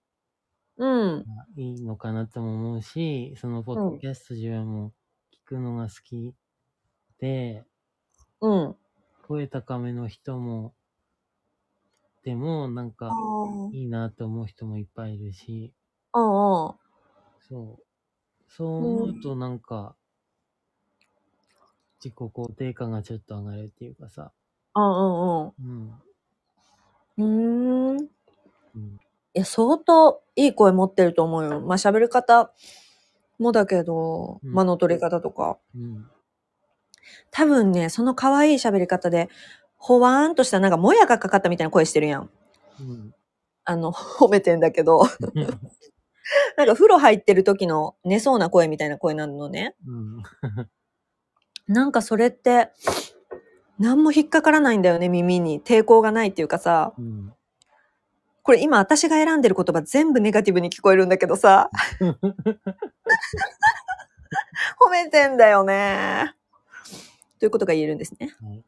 [0.77, 1.25] うん。
[1.57, 4.93] いいのかなとも思うし、そのポッドキャスト自分も
[5.33, 6.35] 聞くのが好き
[7.19, 7.65] で、
[8.43, 8.77] うん。
[9.27, 10.75] 声高めの人も、
[12.27, 13.13] でもなんかあ
[13.71, 15.73] いいなと思う人もいっぱいいるし、
[16.13, 16.19] あ。
[16.21, 16.75] うんうん。
[17.49, 17.85] そう。
[18.49, 19.97] そう思うとなんか、
[22.03, 24.33] 自己肯定感がちょっと上がるっていうかさ、
[24.75, 25.03] うんう
[25.43, 25.53] んうん。
[25.59, 26.03] うん。
[27.19, 28.05] うーん。
[28.05, 28.09] い
[28.75, 28.99] うん。
[29.35, 31.61] や、相当いい声持ってると思うよ。
[31.61, 32.53] まあ喋り方
[33.39, 35.59] もだけど、うん間の取り方とか。
[35.75, 36.11] うん。
[37.31, 39.29] 多分ね、その可愛い喋り方で、
[39.77, 42.31] ほわーんとしたなんかもやがかかったみたいな声してるやん。
[42.81, 43.15] うん。
[43.65, 45.05] あの、褒めてんだけど、
[46.57, 49.75] なんか風呂入ってる時の寝そうな声みたいな声なのね。
[49.87, 50.23] うん。
[51.69, 52.71] なんかそれって、
[53.79, 55.61] 何も引っかからないんだよね、耳に。
[55.61, 56.95] 抵抗がないっていうかさ。
[56.99, 57.33] うん。
[58.43, 61.69] これ今私が選んでる言葉全部ネガティブに聞こえるんだけどさ。
[64.81, 66.35] 褒めてんだよね。
[67.41, 68.35] ということが言えるんですね。
[68.41, 68.65] はい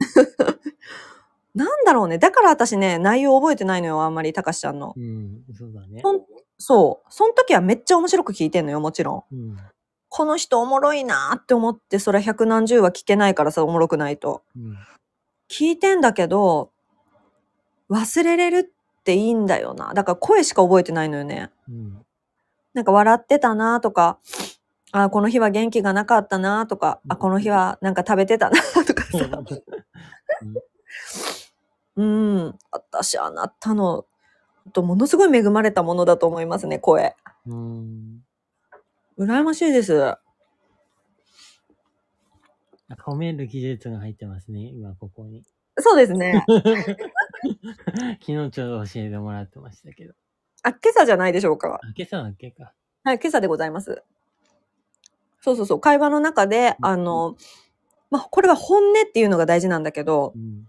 [1.54, 2.18] なんだろうね。
[2.18, 4.94] だから私ね、内容覚えてないのよ、あんまり、たかしちゃんの。
[4.96, 5.42] うん。
[5.56, 6.02] そうだね。
[6.58, 7.06] そう。
[7.12, 9.34] その時はめっちゃ面白く聞いてんのよ、もちろん。
[9.34, 9.58] うん。
[10.08, 14.42] この人おもろいなーって思って、それ百何十は聞けないからさ、おもろくないと。
[14.56, 14.76] うん。
[15.48, 16.70] 聞いてんだけど、
[17.90, 19.92] 忘れれるっていいんだよな。
[19.94, 21.50] だから声しか覚えてないのよね。
[21.68, 22.06] うん。
[22.74, 24.18] なんか笑ってたなとか、
[24.92, 29.18] あこの日は元気がなかったなとか、あこの日はなんか食べてたなとかさ。
[31.96, 34.06] うん、私あなたの、
[34.72, 37.14] とものすごい恵まれたものだと思いますね、声。
[37.46, 38.24] うん。
[39.18, 40.14] 羨ましいです。
[43.04, 45.44] 褒める技術が入ってますね、今ここに。
[45.78, 46.44] そうですね。
[48.20, 50.14] 昨日ちょうど教えてもらってましたけど。
[50.62, 51.80] あ、今朝じゃないでしょうか。
[51.82, 52.72] あ、今朝だっけか。
[53.04, 54.02] はい、今朝でございます。
[55.40, 57.36] そうそうそう、会話の中で、あの、
[58.10, 60.66] まあ、これは本音っていうのが大事なんだけどう、ん。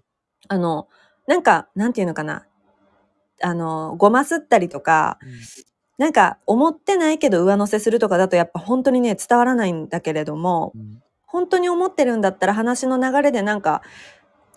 [0.47, 0.87] あの、
[1.27, 2.45] なんか、なんていうのかな。
[3.43, 5.19] あの、ごますったりとか、
[5.97, 11.03] なんか、思ってないけど上乗せするとかだとやっぱ本当にね、伝わらないんだけれどもう、ん。
[11.27, 13.81] 本当に思ってるんだったら話の流れでなんか、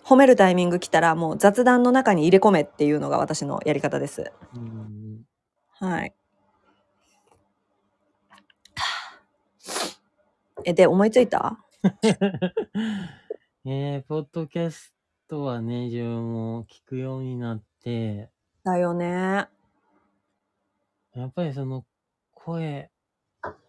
[0.05, 4.31] 褒めるタイミング来たらもう雑談の中に入れ込めっていうのが私のやり方です。
[4.55, 5.23] うん。
[5.79, 6.13] はい。
[10.65, 11.57] え、で、思いついた？
[13.63, 14.95] えー、ポッドキャス
[15.27, 18.31] トはね、自分も聞くようになって、
[18.63, 19.47] だよね。
[21.13, 21.85] やっぱりその
[22.33, 22.89] 声、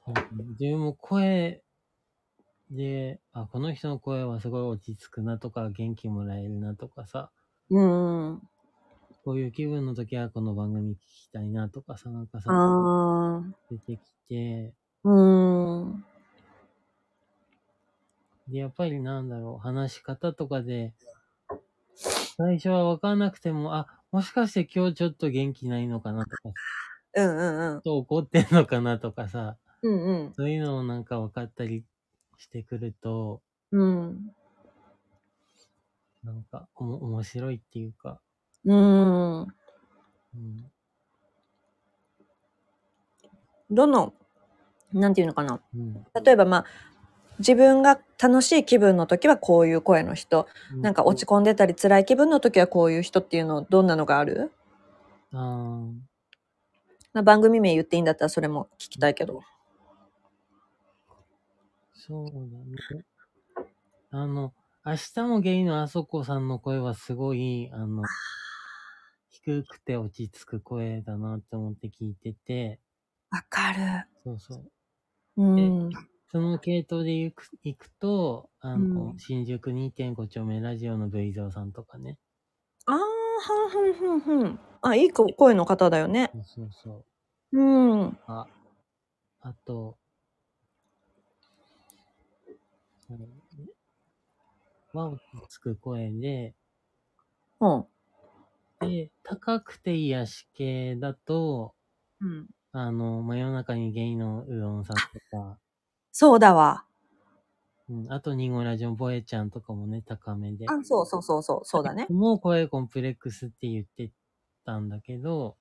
[0.06, 1.62] うん自分も声
[2.70, 7.30] で、あ、この人の声はすごい落ち着くなとか、元気もらえるなとかさ、
[7.68, 8.40] うん。
[9.24, 15.08] こういう気分の時はこの番組聞きたいなとかさ、なんかさ、あ出てきて、ー。
[15.10, 16.04] うん。
[18.48, 20.94] で、やっぱりなんだろう、話し方とかで、
[22.38, 26.36] 最初はわかんなくても、あ、もしかして今日ちょっと元気ないのかなとか、
[27.14, 27.82] うんうんうん。
[27.82, 30.34] と怒ってんのかなとかさ、うんうん。
[30.34, 31.84] そういうのをなんか分かったり
[32.36, 34.32] してくると、うん。
[36.22, 38.20] なんかおも面白いっていうか、
[38.64, 39.40] うん。
[39.42, 40.70] うん、
[43.70, 44.12] どの、
[44.92, 45.60] なんていうのかな。
[45.74, 45.94] うん。
[46.22, 46.64] 例えばまあ、
[47.38, 54.52] 自分が楽しい気分の時はこういう声の人、なんか落ち込んでたり辛い気分の時はこういう人っていうの、どんなのがある？
[55.32, 59.42] あ番組名言っていいんだったらそれも聞きたいけど。
[61.94, 63.04] そうだね。
[64.10, 64.52] あの、
[64.84, 68.02] 明日もゲイのあそこさんの声はすごい、あの、
[69.30, 72.78] 低くて落ち着く声だなって思って聞いてて、
[73.30, 73.78] わかる。
[74.22, 75.42] そうそう。
[75.42, 75.90] うん。
[76.28, 82.18] その系統で行く行くと、あの、うん新宿2.5丁目ラジオの V ゾーさんとかね。
[82.86, 84.58] ああ、はんはんはんはん。
[84.82, 86.30] あ、いい声声の方だよね。
[86.32, 87.04] そうそうそ
[87.52, 87.58] う。
[87.58, 88.18] うん。
[88.26, 88.46] あ、
[89.40, 89.96] あと、
[94.92, 96.54] は落ち着く声で、
[97.60, 97.86] うん。
[98.80, 101.74] で、高くて癒し系だと、
[102.20, 102.46] うん。
[102.72, 105.58] あの、真夜中にゲイのうどんさんとか、
[106.18, 106.86] そうだわ。
[107.90, 110.64] うん、あと、ニゴラジオンボエちゃんとかもね、高めで。
[110.66, 112.06] あ、そうそうそうそう、そうだね。
[112.08, 114.10] もう声コンプレックスって言って
[114.64, 115.58] たんだけど、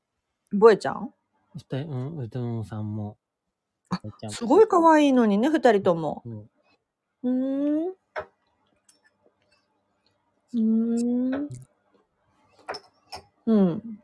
[0.54, 1.14] ボエちゃん？
[1.56, 3.18] 二人、うん、うどんさんも、
[3.90, 6.24] あすごい可愛いのにね、二人とも。
[6.26, 6.50] うん
[7.24, 7.90] うーん。
[7.90, 11.50] うーん。
[13.46, 14.00] うん。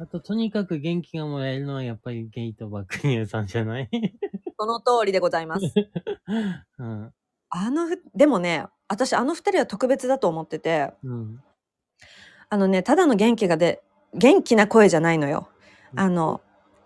[0.00, 3.88] あと、とにかく元気がもらえるのはやっぱりゲイと爆乳さんじゃない？
[4.58, 5.66] その通りでございます。
[6.78, 7.12] うん。
[7.50, 11.42] あのふ、でもね、私あの二人は特別だと思ってて、うん。
[12.48, 13.82] あのね、ただの元気がで、
[14.14, 15.48] 元気な声じゃないのよ。
[15.96, 16.40] あの、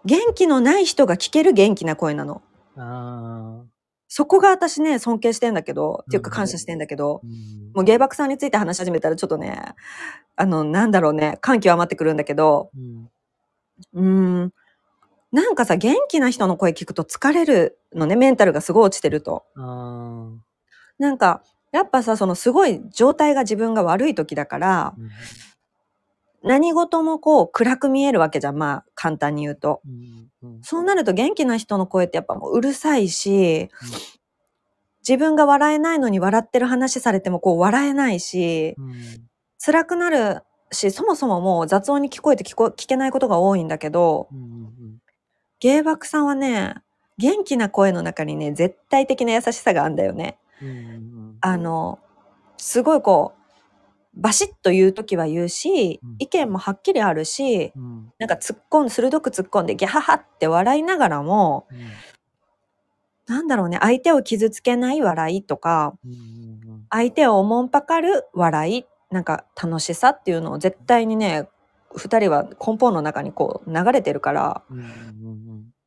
[0.05, 2.41] 元気のない人が聞ける元気な声なの。
[2.77, 3.62] あ
[4.15, 7.23] そこが私ね、尊敬してんだけど、っていうかうん感謝してんだけど。
[7.73, 9.75] もう芸爆さんについて話し始めたらちょっとね、
[10.37, 12.71] あの、なんだろうね、感極まってくるんだけど、
[13.95, 14.45] うん。
[14.45, 14.53] ん、
[15.33, 19.47] なんかさ、元気な人の声聞くと疲れるのね、メンタルがすごい落ちてると。
[20.99, 25.09] なんか、やっぱさ、そのすごい状態が自分が悪い時だから、うん
[26.45, 29.81] 何事もこう暗く見えるわけじゃん、まあ簡単に言うと。
[29.87, 30.31] うん。
[30.43, 30.63] うん。
[30.63, 33.71] そうなると元気な人の声ってやっぱもううるさいし、
[35.07, 38.95] 自分が笑えないのに笑ってる話されてもこう笑えないし、うん。
[39.65, 44.39] 辛くなるし、そもそももう雑音に聞こえて聞こ聞けないことが多いんだけど、うん。
[44.39, 44.99] うん。
[45.61, 46.75] 芸爆さんはね、
[47.19, 50.39] 元気な声の中にね、絶対的な優しさがあるんだよね。
[50.61, 50.69] うん。
[50.69, 51.37] うん。
[51.41, 51.99] あの、
[52.57, 53.42] すごいこう、
[54.15, 58.13] バシッと言うときは言うしうん、意見もはっきりあるし、うん。
[58.19, 61.79] なんか突っ込ん、鋭く突っ込んでギャハハって笑いながらも、うん。
[63.27, 66.13] なんだろうね、相手を傷つけない笑いとか、うん。
[66.13, 66.87] うん。
[66.91, 71.49] 相手をおもんぱかる笑い、なんか楽しさっていうのを絶対にね、
[71.95, 74.63] 二人は根本の中にこう流れてるから。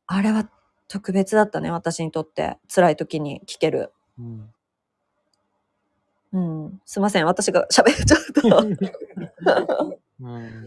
[0.08, 0.48] あれは
[0.88, 2.58] 特別だったね、私にとって。
[2.72, 3.92] 辛い時に聞ける。
[4.18, 4.50] うん。
[6.32, 6.80] うん。
[6.84, 8.58] すいません、私が喋っちゃった。
[10.20, 10.66] うん。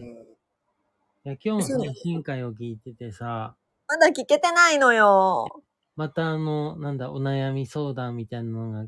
[1.22, 3.56] いや、今日の配信会を聞いててさ、
[3.90, 5.48] まだ聞けてないのよ。
[5.96, 8.86] またあの、なんだ、お悩み相談みたいなのが、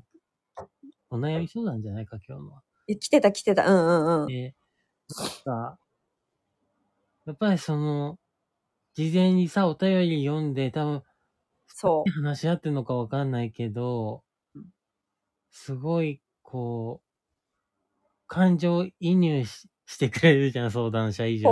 [1.11, 2.63] お悩み相談じゃないか、今日のは。
[2.87, 3.67] え来てた来てた。
[3.67, 4.27] うんうんうん。
[4.29, 4.55] で、
[5.19, 5.79] なんか、
[7.27, 8.21] やっぱりその、
[8.95, 11.03] 事前にさ、お便り読んで、多分、
[11.67, 12.11] そう。
[12.23, 14.23] 話し合ってるのかわかんないけど、
[15.51, 21.51] すごい、こう、感情移入ししてくれるじゃん、相談者以上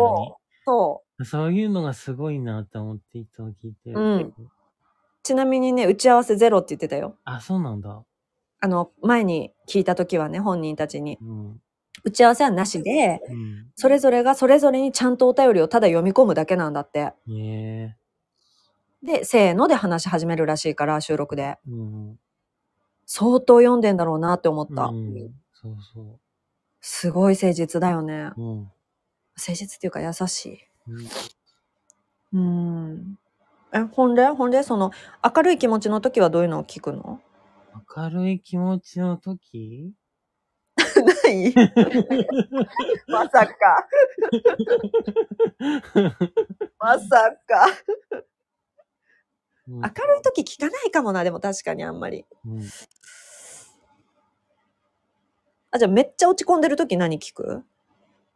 [0.64, 1.24] そに。
[1.24, 3.98] そういうのがすごいなって思っていつも聞いてる。
[3.98, 4.34] うん
[5.22, 7.14] ちなみにね、打ち合わせゼロって言ってたよ。
[7.24, 8.02] あ、そうなんだ。
[8.60, 11.18] あの、前に聞いた時はね、本人たちに。
[11.20, 11.60] うん。
[12.02, 13.66] 打ち合わせはなしで、うん。
[13.76, 17.12] それぞれがそれぞれにちゃんとお便りをただ読み込むだけなんだって。
[17.26, 17.98] ね
[19.02, 21.42] で、せーので話し始めるらしいから、収録で。
[21.42, 21.58] え。
[21.68, 22.18] うん。
[23.12, 24.84] 相当読んでんだろうなって思った。
[24.84, 25.34] うん。
[25.52, 26.20] そうそ
[26.80, 28.30] すごい誠実だよね。
[28.36, 28.40] う。
[28.40, 28.56] うん。
[29.36, 31.08] 誠実っていうか優しうんい。
[32.34, 33.18] うん。
[33.74, 34.92] え、ほんでほんでその、
[35.24, 37.20] 明るい気持ちの時はどういうのを聞くの？
[37.96, 39.92] 明るい気持ちの時？
[40.78, 41.52] ない？
[43.10, 43.54] まさか。
[46.78, 47.66] まさか。
[49.70, 52.26] うん明るい時聞かないかもな、でも確かにあんまり。
[52.44, 52.62] うん
[55.72, 57.62] あ、じゃあめっちゃ落ち込んでる時何聞く？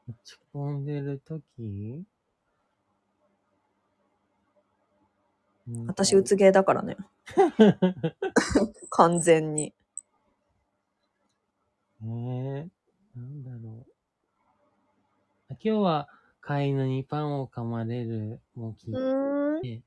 [0.09, 2.05] 落ち込んでる時？
[5.67, 6.97] うん私、うつゲーだからね。
[8.91, 9.75] 完全に。
[12.03, 12.69] えー、
[13.17, 13.93] なんだろう。
[15.49, 16.09] あ今日は
[16.43, 19.83] 飼い犬にパンを噛まれるも聞いて。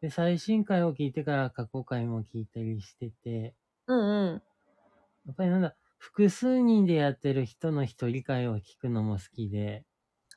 [0.00, 3.54] で、最新回を聞いてから過去回も聞いたりしてて、
[3.86, 4.42] うんうん。
[5.26, 9.84] やっぱりなんだ、複数人でやってる人の一人会を聞くのも好きで、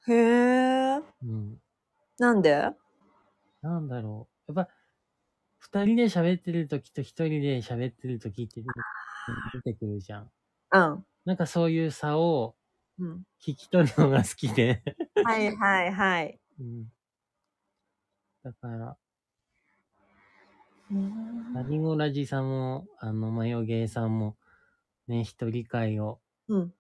[0.07, 1.01] へえ。
[1.23, 1.61] うん。
[2.19, 2.71] なんで？
[3.61, 4.53] なんだろう。
[4.53, 4.73] やっぱ、
[5.59, 8.63] 二人で喋ってる時と一人で喋ってる時って
[9.53, 10.31] 出てくるじゃん。
[10.71, 11.05] うん。
[11.25, 12.55] なんかそういう差を
[12.99, 13.23] うん。
[13.41, 14.83] 聞き取るのが好きで。
[15.23, 16.39] はいはいはい。
[16.59, 16.91] うん。
[18.43, 18.97] だから、
[20.91, 24.37] うんラジさんも、あの、マヨゲーさんも、
[25.07, 26.73] ね、一人会をうん。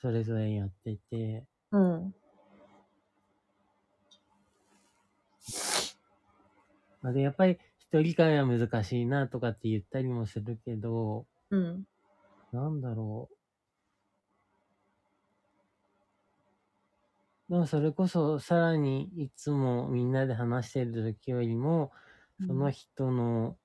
[0.00, 2.14] それぞれやってて、うん。
[7.02, 11.84] まあで、やっぱり一人会は難しいなとかって言ったりもするけど、うん。
[12.52, 13.36] なんだろう。
[17.52, 21.92] でもそれこそさらにいつもみんなで話してる時よりも、
[22.46, 23.56] その人の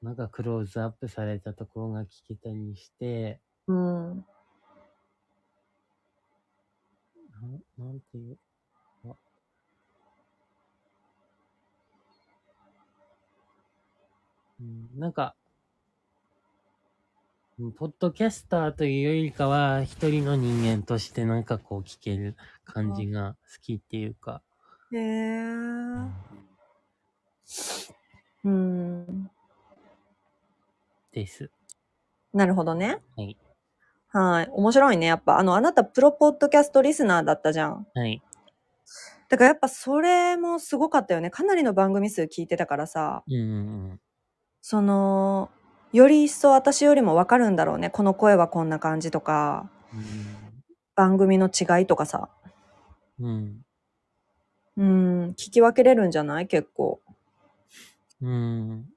[0.00, 4.24] なんかクローズアップされたところが聞けたりして、うん。
[7.40, 8.38] なんなんていう
[9.04, 9.14] あ
[14.60, 15.34] うん、なんか、
[17.58, 24.42] うんポッドキャスターというよりかは、一人の人間としてなんかこう聞ける感じが好きっていうか、
[24.92, 26.47] へえ。
[28.44, 29.30] うん。
[31.12, 31.50] です。
[32.32, 33.02] なるほどね。
[33.16, 33.36] はい。
[34.10, 34.48] はい。
[34.52, 35.06] 面白いね。
[35.06, 37.86] やっぱ、あの、あなたプロポッドキャストリスナーだったじゃん。
[37.94, 38.22] はい。
[39.28, 41.30] だからやっぱそれもすごかったよね。
[41.30, 43.36] かなりの番組数聞いてたからさ、うんう
[43.94, 44.00] ん
[44.62, 45.50] その、
[45.92, 47.90] より一層私よりもわかるんだろうね。
[47.90, 50.02] この声はこんな感じとか、うん。
[50.94, 52.28] 番組の違いとかさ。
[53.20, 53.62] うん。
[54.76, 56.46] うん、聞き分けれるんじゃない？
[56.46, 57.00] 結構。
[58.20, 58.88] うん。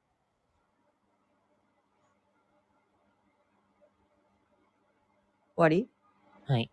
[5.57, 5.87] 終わり？
[6.45, 6.71] はい。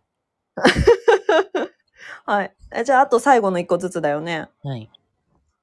[2.25, 2.55] はい。
[2.75, 4.49] えじゃあ、あと最後の一個ずつだよね。
[4.63, 4.89] はい。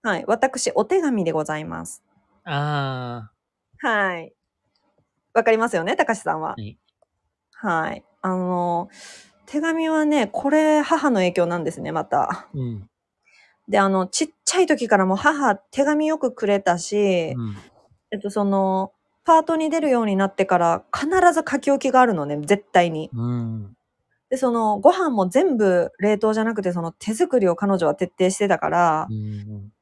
[0.02, 0.24] はい。
[0.26, 2.02] 私、お手紙でございます。
[2.44, 3.30] あ
[3.78, 4.32] はい。
[5.34, 6.50] わかりますよね、たかしさんは？
[6.50, 6.78] はい。
[7.52, 8.04] はい。
[8.22, 8.88] あの、
[9.46, 12.48] 手紙はね、これ、母の影響なんですね、また。
[12.54, 12.58] ー。
[12.60, 12.90] うん。
[13.68, 17.56] で、あの、ちっちゃい時からもう母、手紙よくくれたし、うん。
[18.12, 18.92] えっと、その、
[19.24, 23.10] パートに出るようになってから、必ず書き置きがあるのね、絶対に。
[23.12, 23.76] うん。
[24.30, 29.72] で、その、ご飯も全部冷凍じゃなくて、その手作りを彼女は徹底してたから、うん。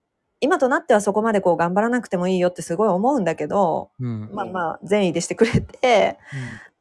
[0.41, 4.31] 今となってはそこまでこう頑張らなくてもいいよってすごい思うんだけど、うん。
[4.33, 6.19] まあまあ、善意でしてくれて、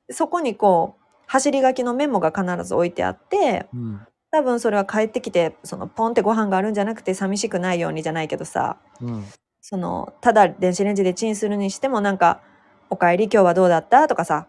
[0.10, 4.08] そこにこう、走り書きのメモが必ず置いてあって、うん。
[4.34, 9.26] 多分それは帰ってきて、そのポンってご飯があるんじゃなくて寂しくないようにじゃないけどさ、うん。
[9.62, 12.42] その、ただ電子レンジでチンするにしてもなんか、
[12.90, 14.08] お帰り今日はどうだった？
[14.08, 14.48] とかさ、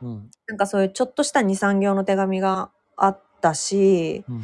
[0.00, 0.30] うん。
[0.46, 4.42] なんかそういうちょっとした2、3行の手紙があったし、うん。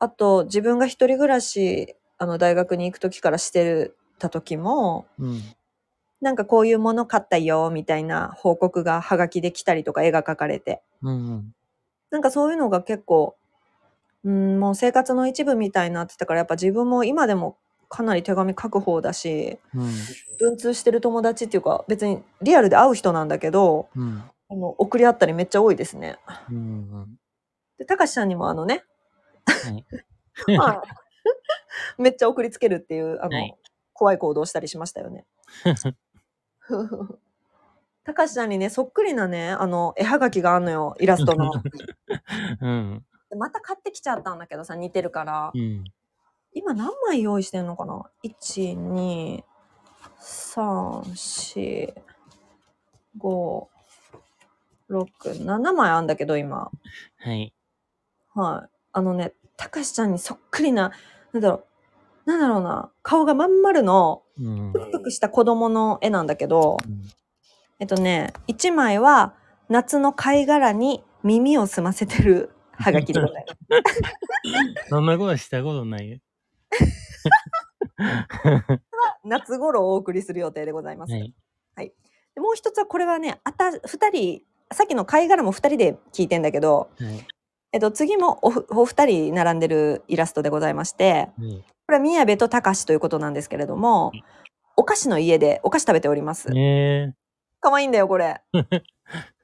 [0.00, 5.42] あと自分が一人暮らし、あの大学に行く時からしてた時も、うん。
[6.20, 10.82] なんかこういうもの買ったよ、みたいな報告がハガキで来たりとか絵が描かれて。
[11.02, 11.52] うん。
[12.10, 13.36] なんかそういうのが結構、
[14.24, 17.56] うん、もう生活の一部みたいになってたから、やっぱ自分も今でも
[17.88, 19.90] かなり手紙書く方だし、うん。
[20.38, 24.22] 文通してる友達っていうか、別にリアルで会う人なんだけど、うん。
[24.52, 26.18] あの送り合ったりめっちゃ多いですね。
[26.50, 27.18] うん。
[27.78, 28.84] で、たかしさんにもあのね、
[29.46, 29.84] はい。
[30.58, 30.78] はい
[32.02, 33.56] めっちゃ送りつけるっていう、あの、はい
[34.00, 35.26] 怖い行動をしたりしましたよね。
[38.02, 41.52] たかしさんにね、そっくりなね、あの、絵はがきがあんのよ、イラストの。
[42.62, 43.04] うん。
[43.30, 45.58] でまた買ってきちゃったんだけどさ、似てるからう。
[45.58, 45.84] ん。
[46.52, 49.44] 今何枚用意してんのかな ?1、2、
[50.20, 51.94] 3、4、
[53.18, 53.66] 5、
[54.90, 56.70] 6、7枚あんだけど今。
[57.18, 57.52] はい。
[58.34, 58.70] はい。
[58.92, 60.90] あのね、たかしちゃんにそっくりな、
[61.32, 61.64] なんだろ
[62.26, 64.72] う、なんだろうな、顔がまん丸の、うん。
[64.72, 66.78] ぷくぷくした子供の絵なんだけど、
[67.78, 69.34] えっとね、1枚は
[69.68, 72.50] 夏の貝殻に耳を澄ませてる
[72.80, 74.88] ハガキでございます。
[74.88, 76.18] そんなことしたことないよ。
[79.24, 81.12] 夏頃お送りする予定でございます。
[81.12, 81.92] はい。
[82.34, 87.26] でもう一つはこれはね、あた、二人、さっきの貝殻も二人で聞いてんだけど、はい。
[87.72, 94.12] えっと、次もおふお二人並んでるイラストでございまして、ねこれは宮部と高しということなんですけれども、
[94.76, 96.48] お菓子の家でお菓子食べております。
[96.50, 97.14] ね
[97.60, 98.40] 可愛いんだよ、これ。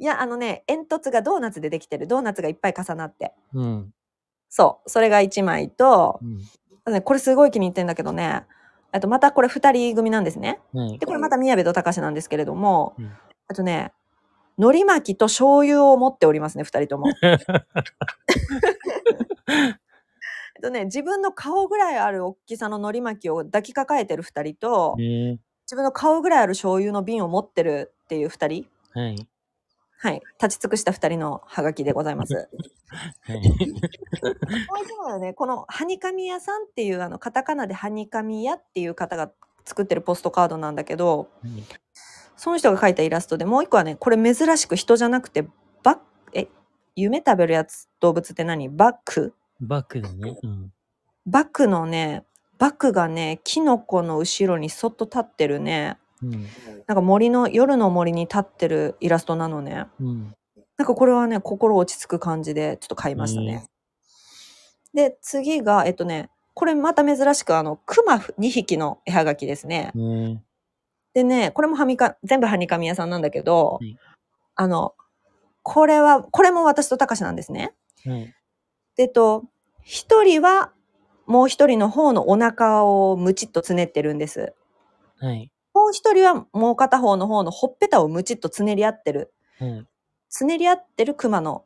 [0.00, 2.06] いや、あのね、煙突がドーナツでできてる。
[2.08, 3.32] ドーナツがいっぱい重なって。
[3.54, 3.94] うん。
[4.48, 4.90] そう。
[4.90, 6.18] それが1枚と
[6.86, 7.02] う、ん。
[7.02, 8.44] これすごい気に入ってんだけどね、
[8.92, 10.58] あとまたこれ二人組なんですね。
[10.72, 11.06] はいで、。
[11.06, 13.12] これまた宮部と高なんですけれども、うん
[13.48, 13.92] あとね、
[14.58, 17.08] 海苔巻きと醤油を持っておりますね、二人とも。
[20.62, 25.36] とね、自分の顔ぐらいある大きさの海苔巻きを抱きかかえてる二人と、え
[25.66, 28.66] 自分の顔ぐらいある醤油の瓶を持ってるっていう二人。
[28.94, 29.26] ー、はい。
[30.02, 30.22] はい。
[30.42, 32.34] 立ち尽くした二人のハガキでございます。
[32.34, 33.36] はい。
[33.36, 33.50] もう
[34.82, 39.30] 一枚はね、このハニカミ屋さんっていうあのカタカナでハニカミ屋っていう方が
[39.66, 41.28] 作ってるポストカードなんだけど、
[42.34, 45.46] その人が描いたイラストでもう一個はね、これ珍しく人じゃなくて、
[45.82, 45.98] バッ
[46.32, 46.48] え、
[46.96, 48.70] 夢食べるやつ、動物って何？
[48.70, 49.34] バック？
[49.60, 50.38] バックだね。
[50.42, 50.72] うん。
[51.26, 52.24] バックのね、
[52.56, 56.46] バックがね、キノコの後ろにそっと立ってるね、うん。
[56.86, 59.86] なんか森の、夜の森に立ってるイラストなのね。
[60.00, 60.34] うん。
[60.76, 63.68] なんかこれはね、心落ち着く感じでちょっと買いましたね。
[64.94, 69.92] で、次が、えっとね、これまた珍しくあの、クマ2匹の絵はがきですね。
[69.94, 70.42] ね
[71.14, 73.96] でね、これもはみか、全部はにかみ屋さんなんだけど、はい
[74.60, 74.94] あの、
[75.62, 77.72] これは、これも私とたかしなんですね。
[78.04, 78.34] はい。
[78.96, 79.44] でえっと、
[79.82, 80.72] 一人は、
[81.26, 84.52] もう一人の方のお腹をムチっとつねってるんです。
[85.18, 85.50] はい。
[85.90, 89.32] もう一人はもう片方の方のほっぺたをムチっとつねり合ってる。
[89.58, 89.86] はい。
[90.28, 91.64] つねり合ってるクマの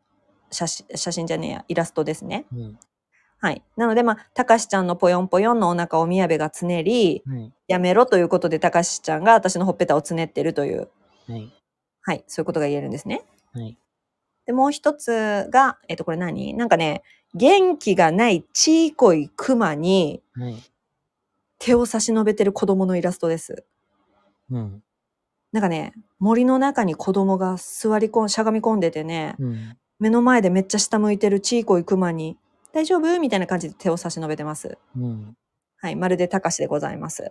[0.51, 2.47] 写真、写真じゃねえや、イラストですね。
[2.51, 2.79] うん。
[3.39, 3.63] はい。
[3.77, 7.53] なので、まあ、たかしちゃんのぽよんぽよんのお腹を宮部がつねり、はい。
[7.69, 10.89] やめろということでたかしちゃんが私のほっぺたをつねってるという、
[11.29, 11.53] はい。
[12.01, 13.27] はい、そういうことが言えるんですね。
[13.53, 13.77] はい。
[14.47, 16.55] で、もう一つが、えっと、これ何？
[16.55, 17.03] なんかね、
[17.35, 20.57] 元気がないちいこいクマにはい。
[21.59, 23.65] 手を差し伸べてる子供のイラストです。
[24.51, 24.83] うん。
[25.53, 29.77] なんかね、森の中に子供が座り込ん、しゃがみ込んでてね、うん。
[30.01, 32.37] 目の前でめっちゃ下向いてるちいこいクマに、
[32.73, 33.21] 大丈夫？
[33.21, 34.79] みたいな感じで手を差し伸べてます。
[34.97, 35.37] うん。
[35.77, 37.31] はい、まるでたかしでございます。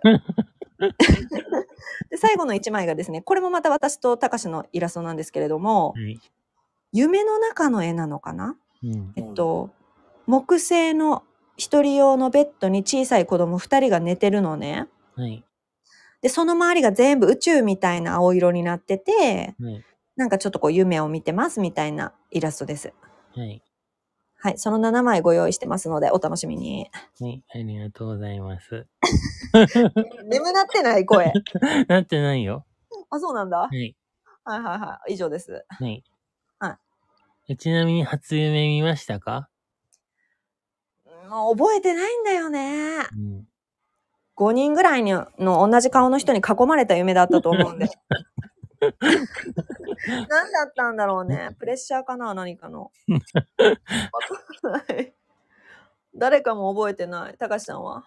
[2.10, 6.18] で最後の一枚がですね、これもまた私とたかしのイラストなんですけれども、はい。
[6.92, 8.56] 夢の中の絵なのかな？
[8.82, 9.12] うん。
[9.16, 9.70] えっと、
[10.26, 11.24] 木製の
[11.56, 14.88] 一人用のベッドに小さい子供二人が寝てるのね。
[15.14, 15.44] はい。
[16.24, 19.84] で、その周りが全部宇宙みたいな青色になってて、はい。
[20.16, 22.94] なんかちょっとこう夢を見てますみたいなイラストです。
[23.36, 23.62] はい。
[24.36, 26.88] はい、その7枚ご用意してますのでお楽しみに。
[27.20, 27.44] はい。
[27.54, 28.86] ありがとうございます。
[30.24, 31.30] 眠なってない声。
[31.88, 32.64] なってないよ。
[33.10, 33.58] あ、そうなんだ。
[33.58, 33.88] ははい。
[33.88, 33.94] い
[34.46, 35.12] はいはい。
[35.12, 35.66] 以上です。
[35.68, 36.02] はい。
[36.58, 36.78] は
[37.50, 39.50] えちなみに初夢見ましたか？
[41.28, 43.00] もう覚えてないんだよね。
[43.12, 43.46] うん。
[44.36, 47.88] 5人ぐらいにの同じ顔の人に囲まれた夢だったと思うんで。
[50.28, 51.50] 何だったんだろうね。
[51.58, 52.90] プレッシャーかな何かの。
[53.08, 53.20] わ
[54.60, 55.14] かんない。
[56.16, 57.36] 誰かも覚えてない。
[57.38, 58.04] 高橋さんは？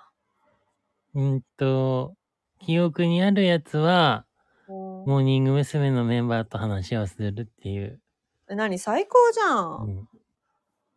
[1.15, 2.13] うんと、
[2.59, 4.25] 記憶にあるやつは、
[4.67, 5.91] もモーニング娘。
[5.91, 7.99] のメンバーと話をするっていう。
[8.47, 8.77] う何？
[8.77, 10.09] 最高じゃん,、うん。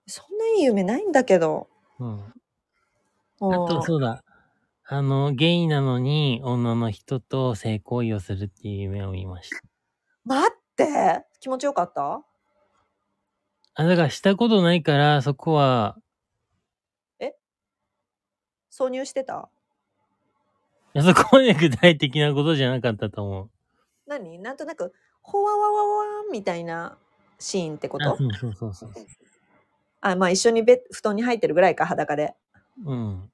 [0.06, 1.68] そんないい夢ないんだけど。
[1.98, 2.20] うん。
[2.20, 2.24] あ
[3.48, 4.22] あと、そうだ。
[4.92, 9.60] あの、ゲイなのに女の人と性行為をするっていう夢を見ました。
[10.24, 12.24] 待って気持ちよかった？
[13.76, 15.96] あ、だからしたことないから、そこは、
[18.72, 19.48] 挿入してた？
[20.92, 23.50] いやそこまで具体的なことじゃなかったと思う。
[24.08, 24.40] 何？
[24.40, 26.98] なんとなく、ほわわわわわみたいな
[27.38, 28.92] シーンってこあ、とそうそうそうそう。
[30.00, 32.34] あ、まあ一緒にベッ布団に入ってるぐらいか、裸で。
[32.84, 33.30] うん。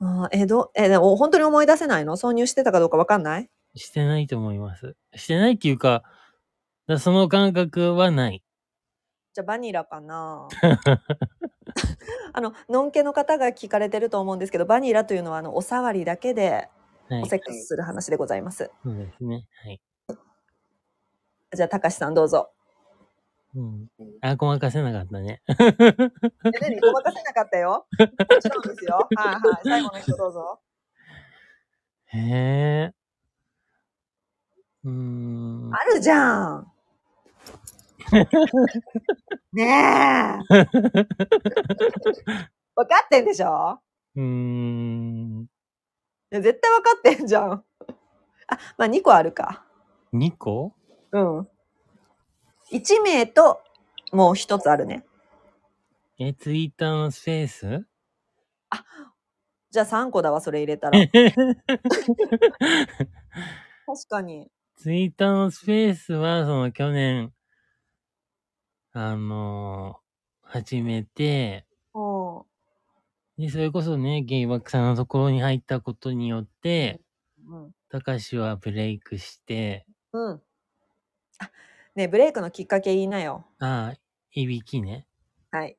[0.00, 2.16] あーえ、ど、え、でも本当に思い出せないの？
[2.16, 3.50] 挿入してたかどうかわかんない？
[3.74, 4.94] してないと思います。
[5.14, 6.02] してないっていうか、
[6.86, 8.42] だその感覚はない。
[9.34, 10.48] じゃあバニラかな？
[12.32, 16.68] あの、のんけの方が聞かれてると思うんですけど、バニラというのはあの、お触りだけで
[17.08, 17.22] はい。
[17.22, 18.70] おセックスする話でございます。
[18.84, 19.46] そうですね。
[19.64, 19.80] はい。
[21.56, 22.50] じゃあ、たかしさんどうぞ。
[23.54, 23.88] うん。
[24.20, 25.42] あ、ごまかせなかったね。
[25.48, 25.52] え、
[26.60, 26.80] 何？
[26.80, 27.86] ごまかせなかったよ。
[27.98, 28.06] も
[28.40, 29.08] ちろんですよ。
[29.14, 29.62] はいはい。
[29.64, 30.60] 最後の人どうぞ。
[32.06, 32.92] へえ。
[34.84, 35.70] うーん。
[35.74, 36.72] あるじゃん。
[39.52, 40.54] ねえ。
[40.54, 40.66] 分
[42.88, 43.80] かってんでしょ？
[44.16, 45.42] うーん。
[45.44, 45.46] い
[46.30, 47.52] や絶対分かってんじゃん。
[47.52, 47.64] あ、
[48.76, 49.64] まあ2個あるか。
[50.12, 50.72] 2個？
[51.12, 51.48] うん。
[52.72, 53.60] 1名と
[54.12, 55.04] もう1つあるね。
[56.18, 57.86] え、ツイッターのスペース？
[59.70, 60.98] じゃあ3個だわ、それ入れたら。
[60.98, 61.12] 確
[64.08, 64.50] かに。
[64.76, 67.32] ツイッターのスペースは、その去年、
[68.92, 70.08] あのー
[70.50, 72.00] 始めて、う
[72.40, 72.42] ん。
[73.36, 77.02] で、それこそね、ゲイバックさんのところに入ったことによって、
[77.46, 77.72] うん。
[77.90, 80.42] たかしはブレイクして、うん。
[81.38, 81.50] あ、
[81.98, 83.44] ねえブレイクのきっかけ言いなよ。
[83.58, 83.94] ああ、
[84.32, 85.08] いびきね。
[85.50, 85.76] はい。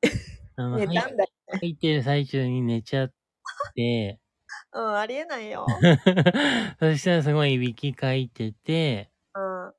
[0.56, 1.30] あの、入寝たんだよ。
[1.62, 3.12] 入ってる最中に寝ちゃっ
[3.74, 4.20] て、
[4.74, 5.64] うん、ありえないよ。
[6.78, 9.72] そしたらすごいいびきかいてて、うん。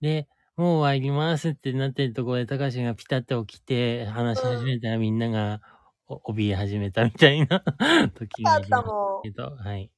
[0.00, 5.60] で、もう終わりますってなってるところで、たかしがピタッと起きて話し始めたらみんなが
[6.06, 7.60] お怯え始めたみたいな
[8.16, 9.30] 時があったもんけ。
[9.32, 9.92] ど、はい。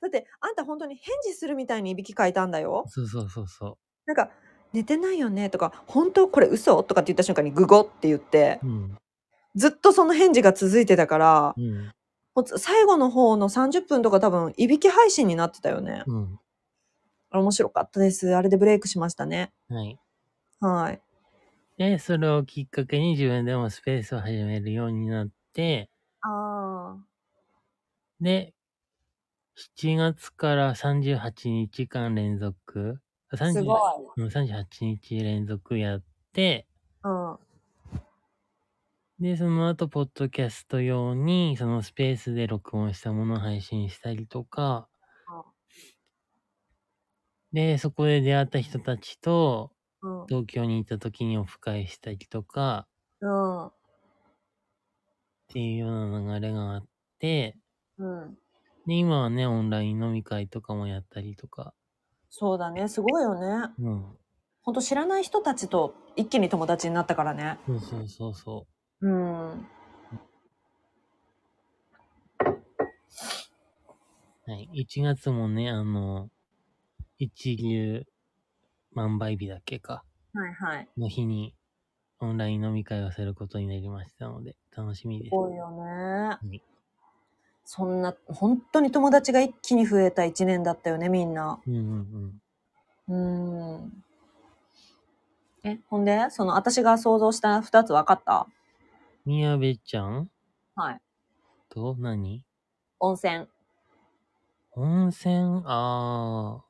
[0.00, 2.82] だって、あんた本当に返事するみたいにいびきかいたんだよ。
[2.88, 3.78] そうそうそうそ
[4.08, 4.32] なんか、
[4.72, 5.50] 寝てないよね？
[5.50, 6.28] とか、本当？
[6.28, 6.82] これ嘘？
[6.82, 8.98] とかって言った瞬間にグゴって言ってう。、うん。
[9.54, 11.92] ずっとその返事が続いてたから、うん。
[12.34, 16.04] もう最後の方の30分とか多分、いびき配信になってたよね。
[16.06, 16.38] うん。
[17.30, 18.34] 面白かったです。
[18.34, 19.52] あれでブレイクしましたね。
[19.68, 19.98] はい。
[20.60, 21.02] はい。
[21.78, 25.90] で、それをきっかけに自分でもスペースを始めるようになって、
[26.20, 26.96] ああ。
[28.20, 28.52] で、
[29.76, 33.00] 7月から38日間連続、あ
[33.36, 33.82] 30すごい。
[34.16, 36.02] うん38日連続やっ
[36.32, 36.66] て、
[37.04, 37.38] うん。
[39.20, 44.88] で、その後、ポッドキャスト用に、そのスペースで録音したものを配信したりとか、
[47.52, 49.72] で、そこで出会った人たちと、
[50.02, 50.26] うん。
[50.26, 52.86] 東京に行った時にオフ会したりとか、
[53.20, 53.66] うん。
[53.66, 53.72] っ
[55.48, 56.86] ていうような流れがあっ
[57.18, 57.56] て、
[57.96, 58.38] うん。
[58.86, 61.74] で、今はね、オンライン飲み会とかもやったりとか、
[62.30, 62.88] そうだね。
[62.88, 63.72] すごいよね。
[63.78, 64.18] うん。
[64.62, 67.58] ほんと知らない人たちと一気に友達になったからね。
[67.66, 68.66] そうそうそうそ
[69.00, 69.66] うん。
[74.46, 74.50] う。
[74.50, 74.68] はい。
[74.72, 76.28] 1月もね、あの、
[77.18, 78.04] 一流
[78.92, 80.04] 万倍日だっけか。
[80.34, 80.88] はいはい。
[80.96, 81.54] の日に
[82.20, 85.36] オンライン飲み会をすることになりましたので、楽しみですす。
[85.36, 86.38] ごいよね。
[86.52, 86.60] い
[87.70, 91.60] そんな、本当に友達が一気に増えた一年だったよね、みんな。
[91.66, 92.40] うんうん
[93.08, 93.76] うん。
[93.76, 94.04] うーん。
[95.64, 98.46] え、ほんで、その、私が想像した二つ分かった？
[99.26, 100.30] 宮部ちゃん？
[100.76, 101.00] はい。
[101.68, 102.42] と何？
[103.00, 103.46] 温泉。
[104.72, 105.62] 温泉？
[105.66, 106.64] あ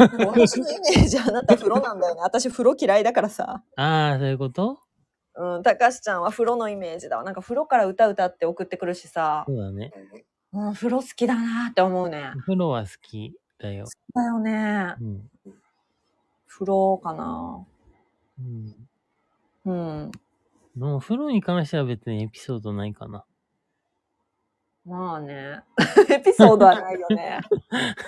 [0.26, 2.22] 私のイメージ、あなた風呂なんだよね。
[2.22, 3.62] 私風呂嫌いだからさ。
[3.78, 3.80] ー。
[3.80, 4.80] ああ、そういうこと？
[5.34, 7.24] うん、たかしちゃんは風呂のイメージだわ。
[7.24, 9.54] なんか風呂から歌歌って送ってくるしさそ。
[9.54, 9.92] うだね。
[10.52, 12.40] うん、風呂好きだなって思うねお。
[12.40, 13.86] 風呂は好きだよ。
[14.14, 15.04] だよねう。
[15.04, 15.30] ん。
[16.46, 17.64] 風呂かな。
[18.38, 18.88] うん。
[19.64, 19.72] う
[20.06, 20.10] ん。
[20.76, 23.24] でもお風呂に関しては別にエピソードないかな。
[24.84, 25.62] まあね。
[26.10, 27.40] エピソードはないよね。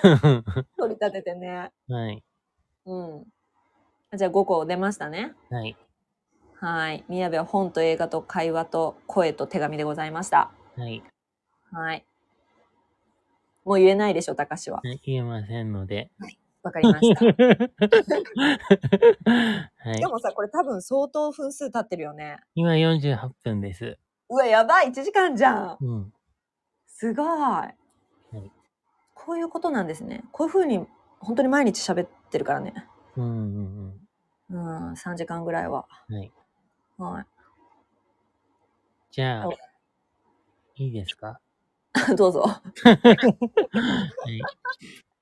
[0.77, 1.71] 取り立ててね。
[1.87, 2.23] はい。
[2.85, 3.25] うん。
[4.15, 5.33] じゃあ5個出ましたね。
[5.49, 5.75] はい。
[6.65, 7.03] はい。
[7.07, 10.49] 宮部は本と映画と会話と声と手紙でございました。
[10.75, 11.03] はい。
[11.71, 12.03] はい。
[13.63, 14.77] もう言えないでしょ、高しは。
[14.83, 16.09] はい言えませんので。
[16.63, 17.23] わかりました。
[19.77, 20.07] はいで。
[20.07, 22.39] もさ、これ多分相当分数経ってるよね。
[22.55, 23.99] 今48分です。
[24.29, 26.11] うわ、やばい !1 時間じゃんうん。
[26.87, 27.27] すごい、
[28.39, 28.51] い
[29.13, 30.23] こういうことなんですね。
[30.31, 30.83] こういう風に
[31.19, 32.73] 本当に毎日喋ってるからね。
[33.17, 33.99] うんうん
[34.49, 35.85] うん、3時間ぐらいは。
[36.09, 36.31] うん。
[36.97, 37.13] はい。
[37.13, 37.25] は
[39.11, 39.51] じゃあお、
[40.75, 41.39] いいですか？
[42.11, 42.15] い。
[42.15, 42.41] どうぞ。
[42.83, 44.41] はい。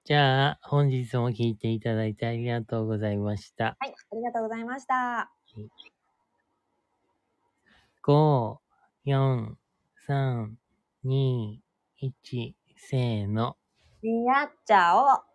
[0.05, 3.77] じゃあ、本日も聞いていただいてありがとうございました。
[3.79, 5.31] はい、ありがとうございました。
[8.01, 8.59] 5、
[9.05, 9.57] 4、
[10.07, 10.57] 3、
[11.05, 11.61] 2、
[12.01, 13.55] 1、せーの。
[14.01, 15.32] やっちゃおう。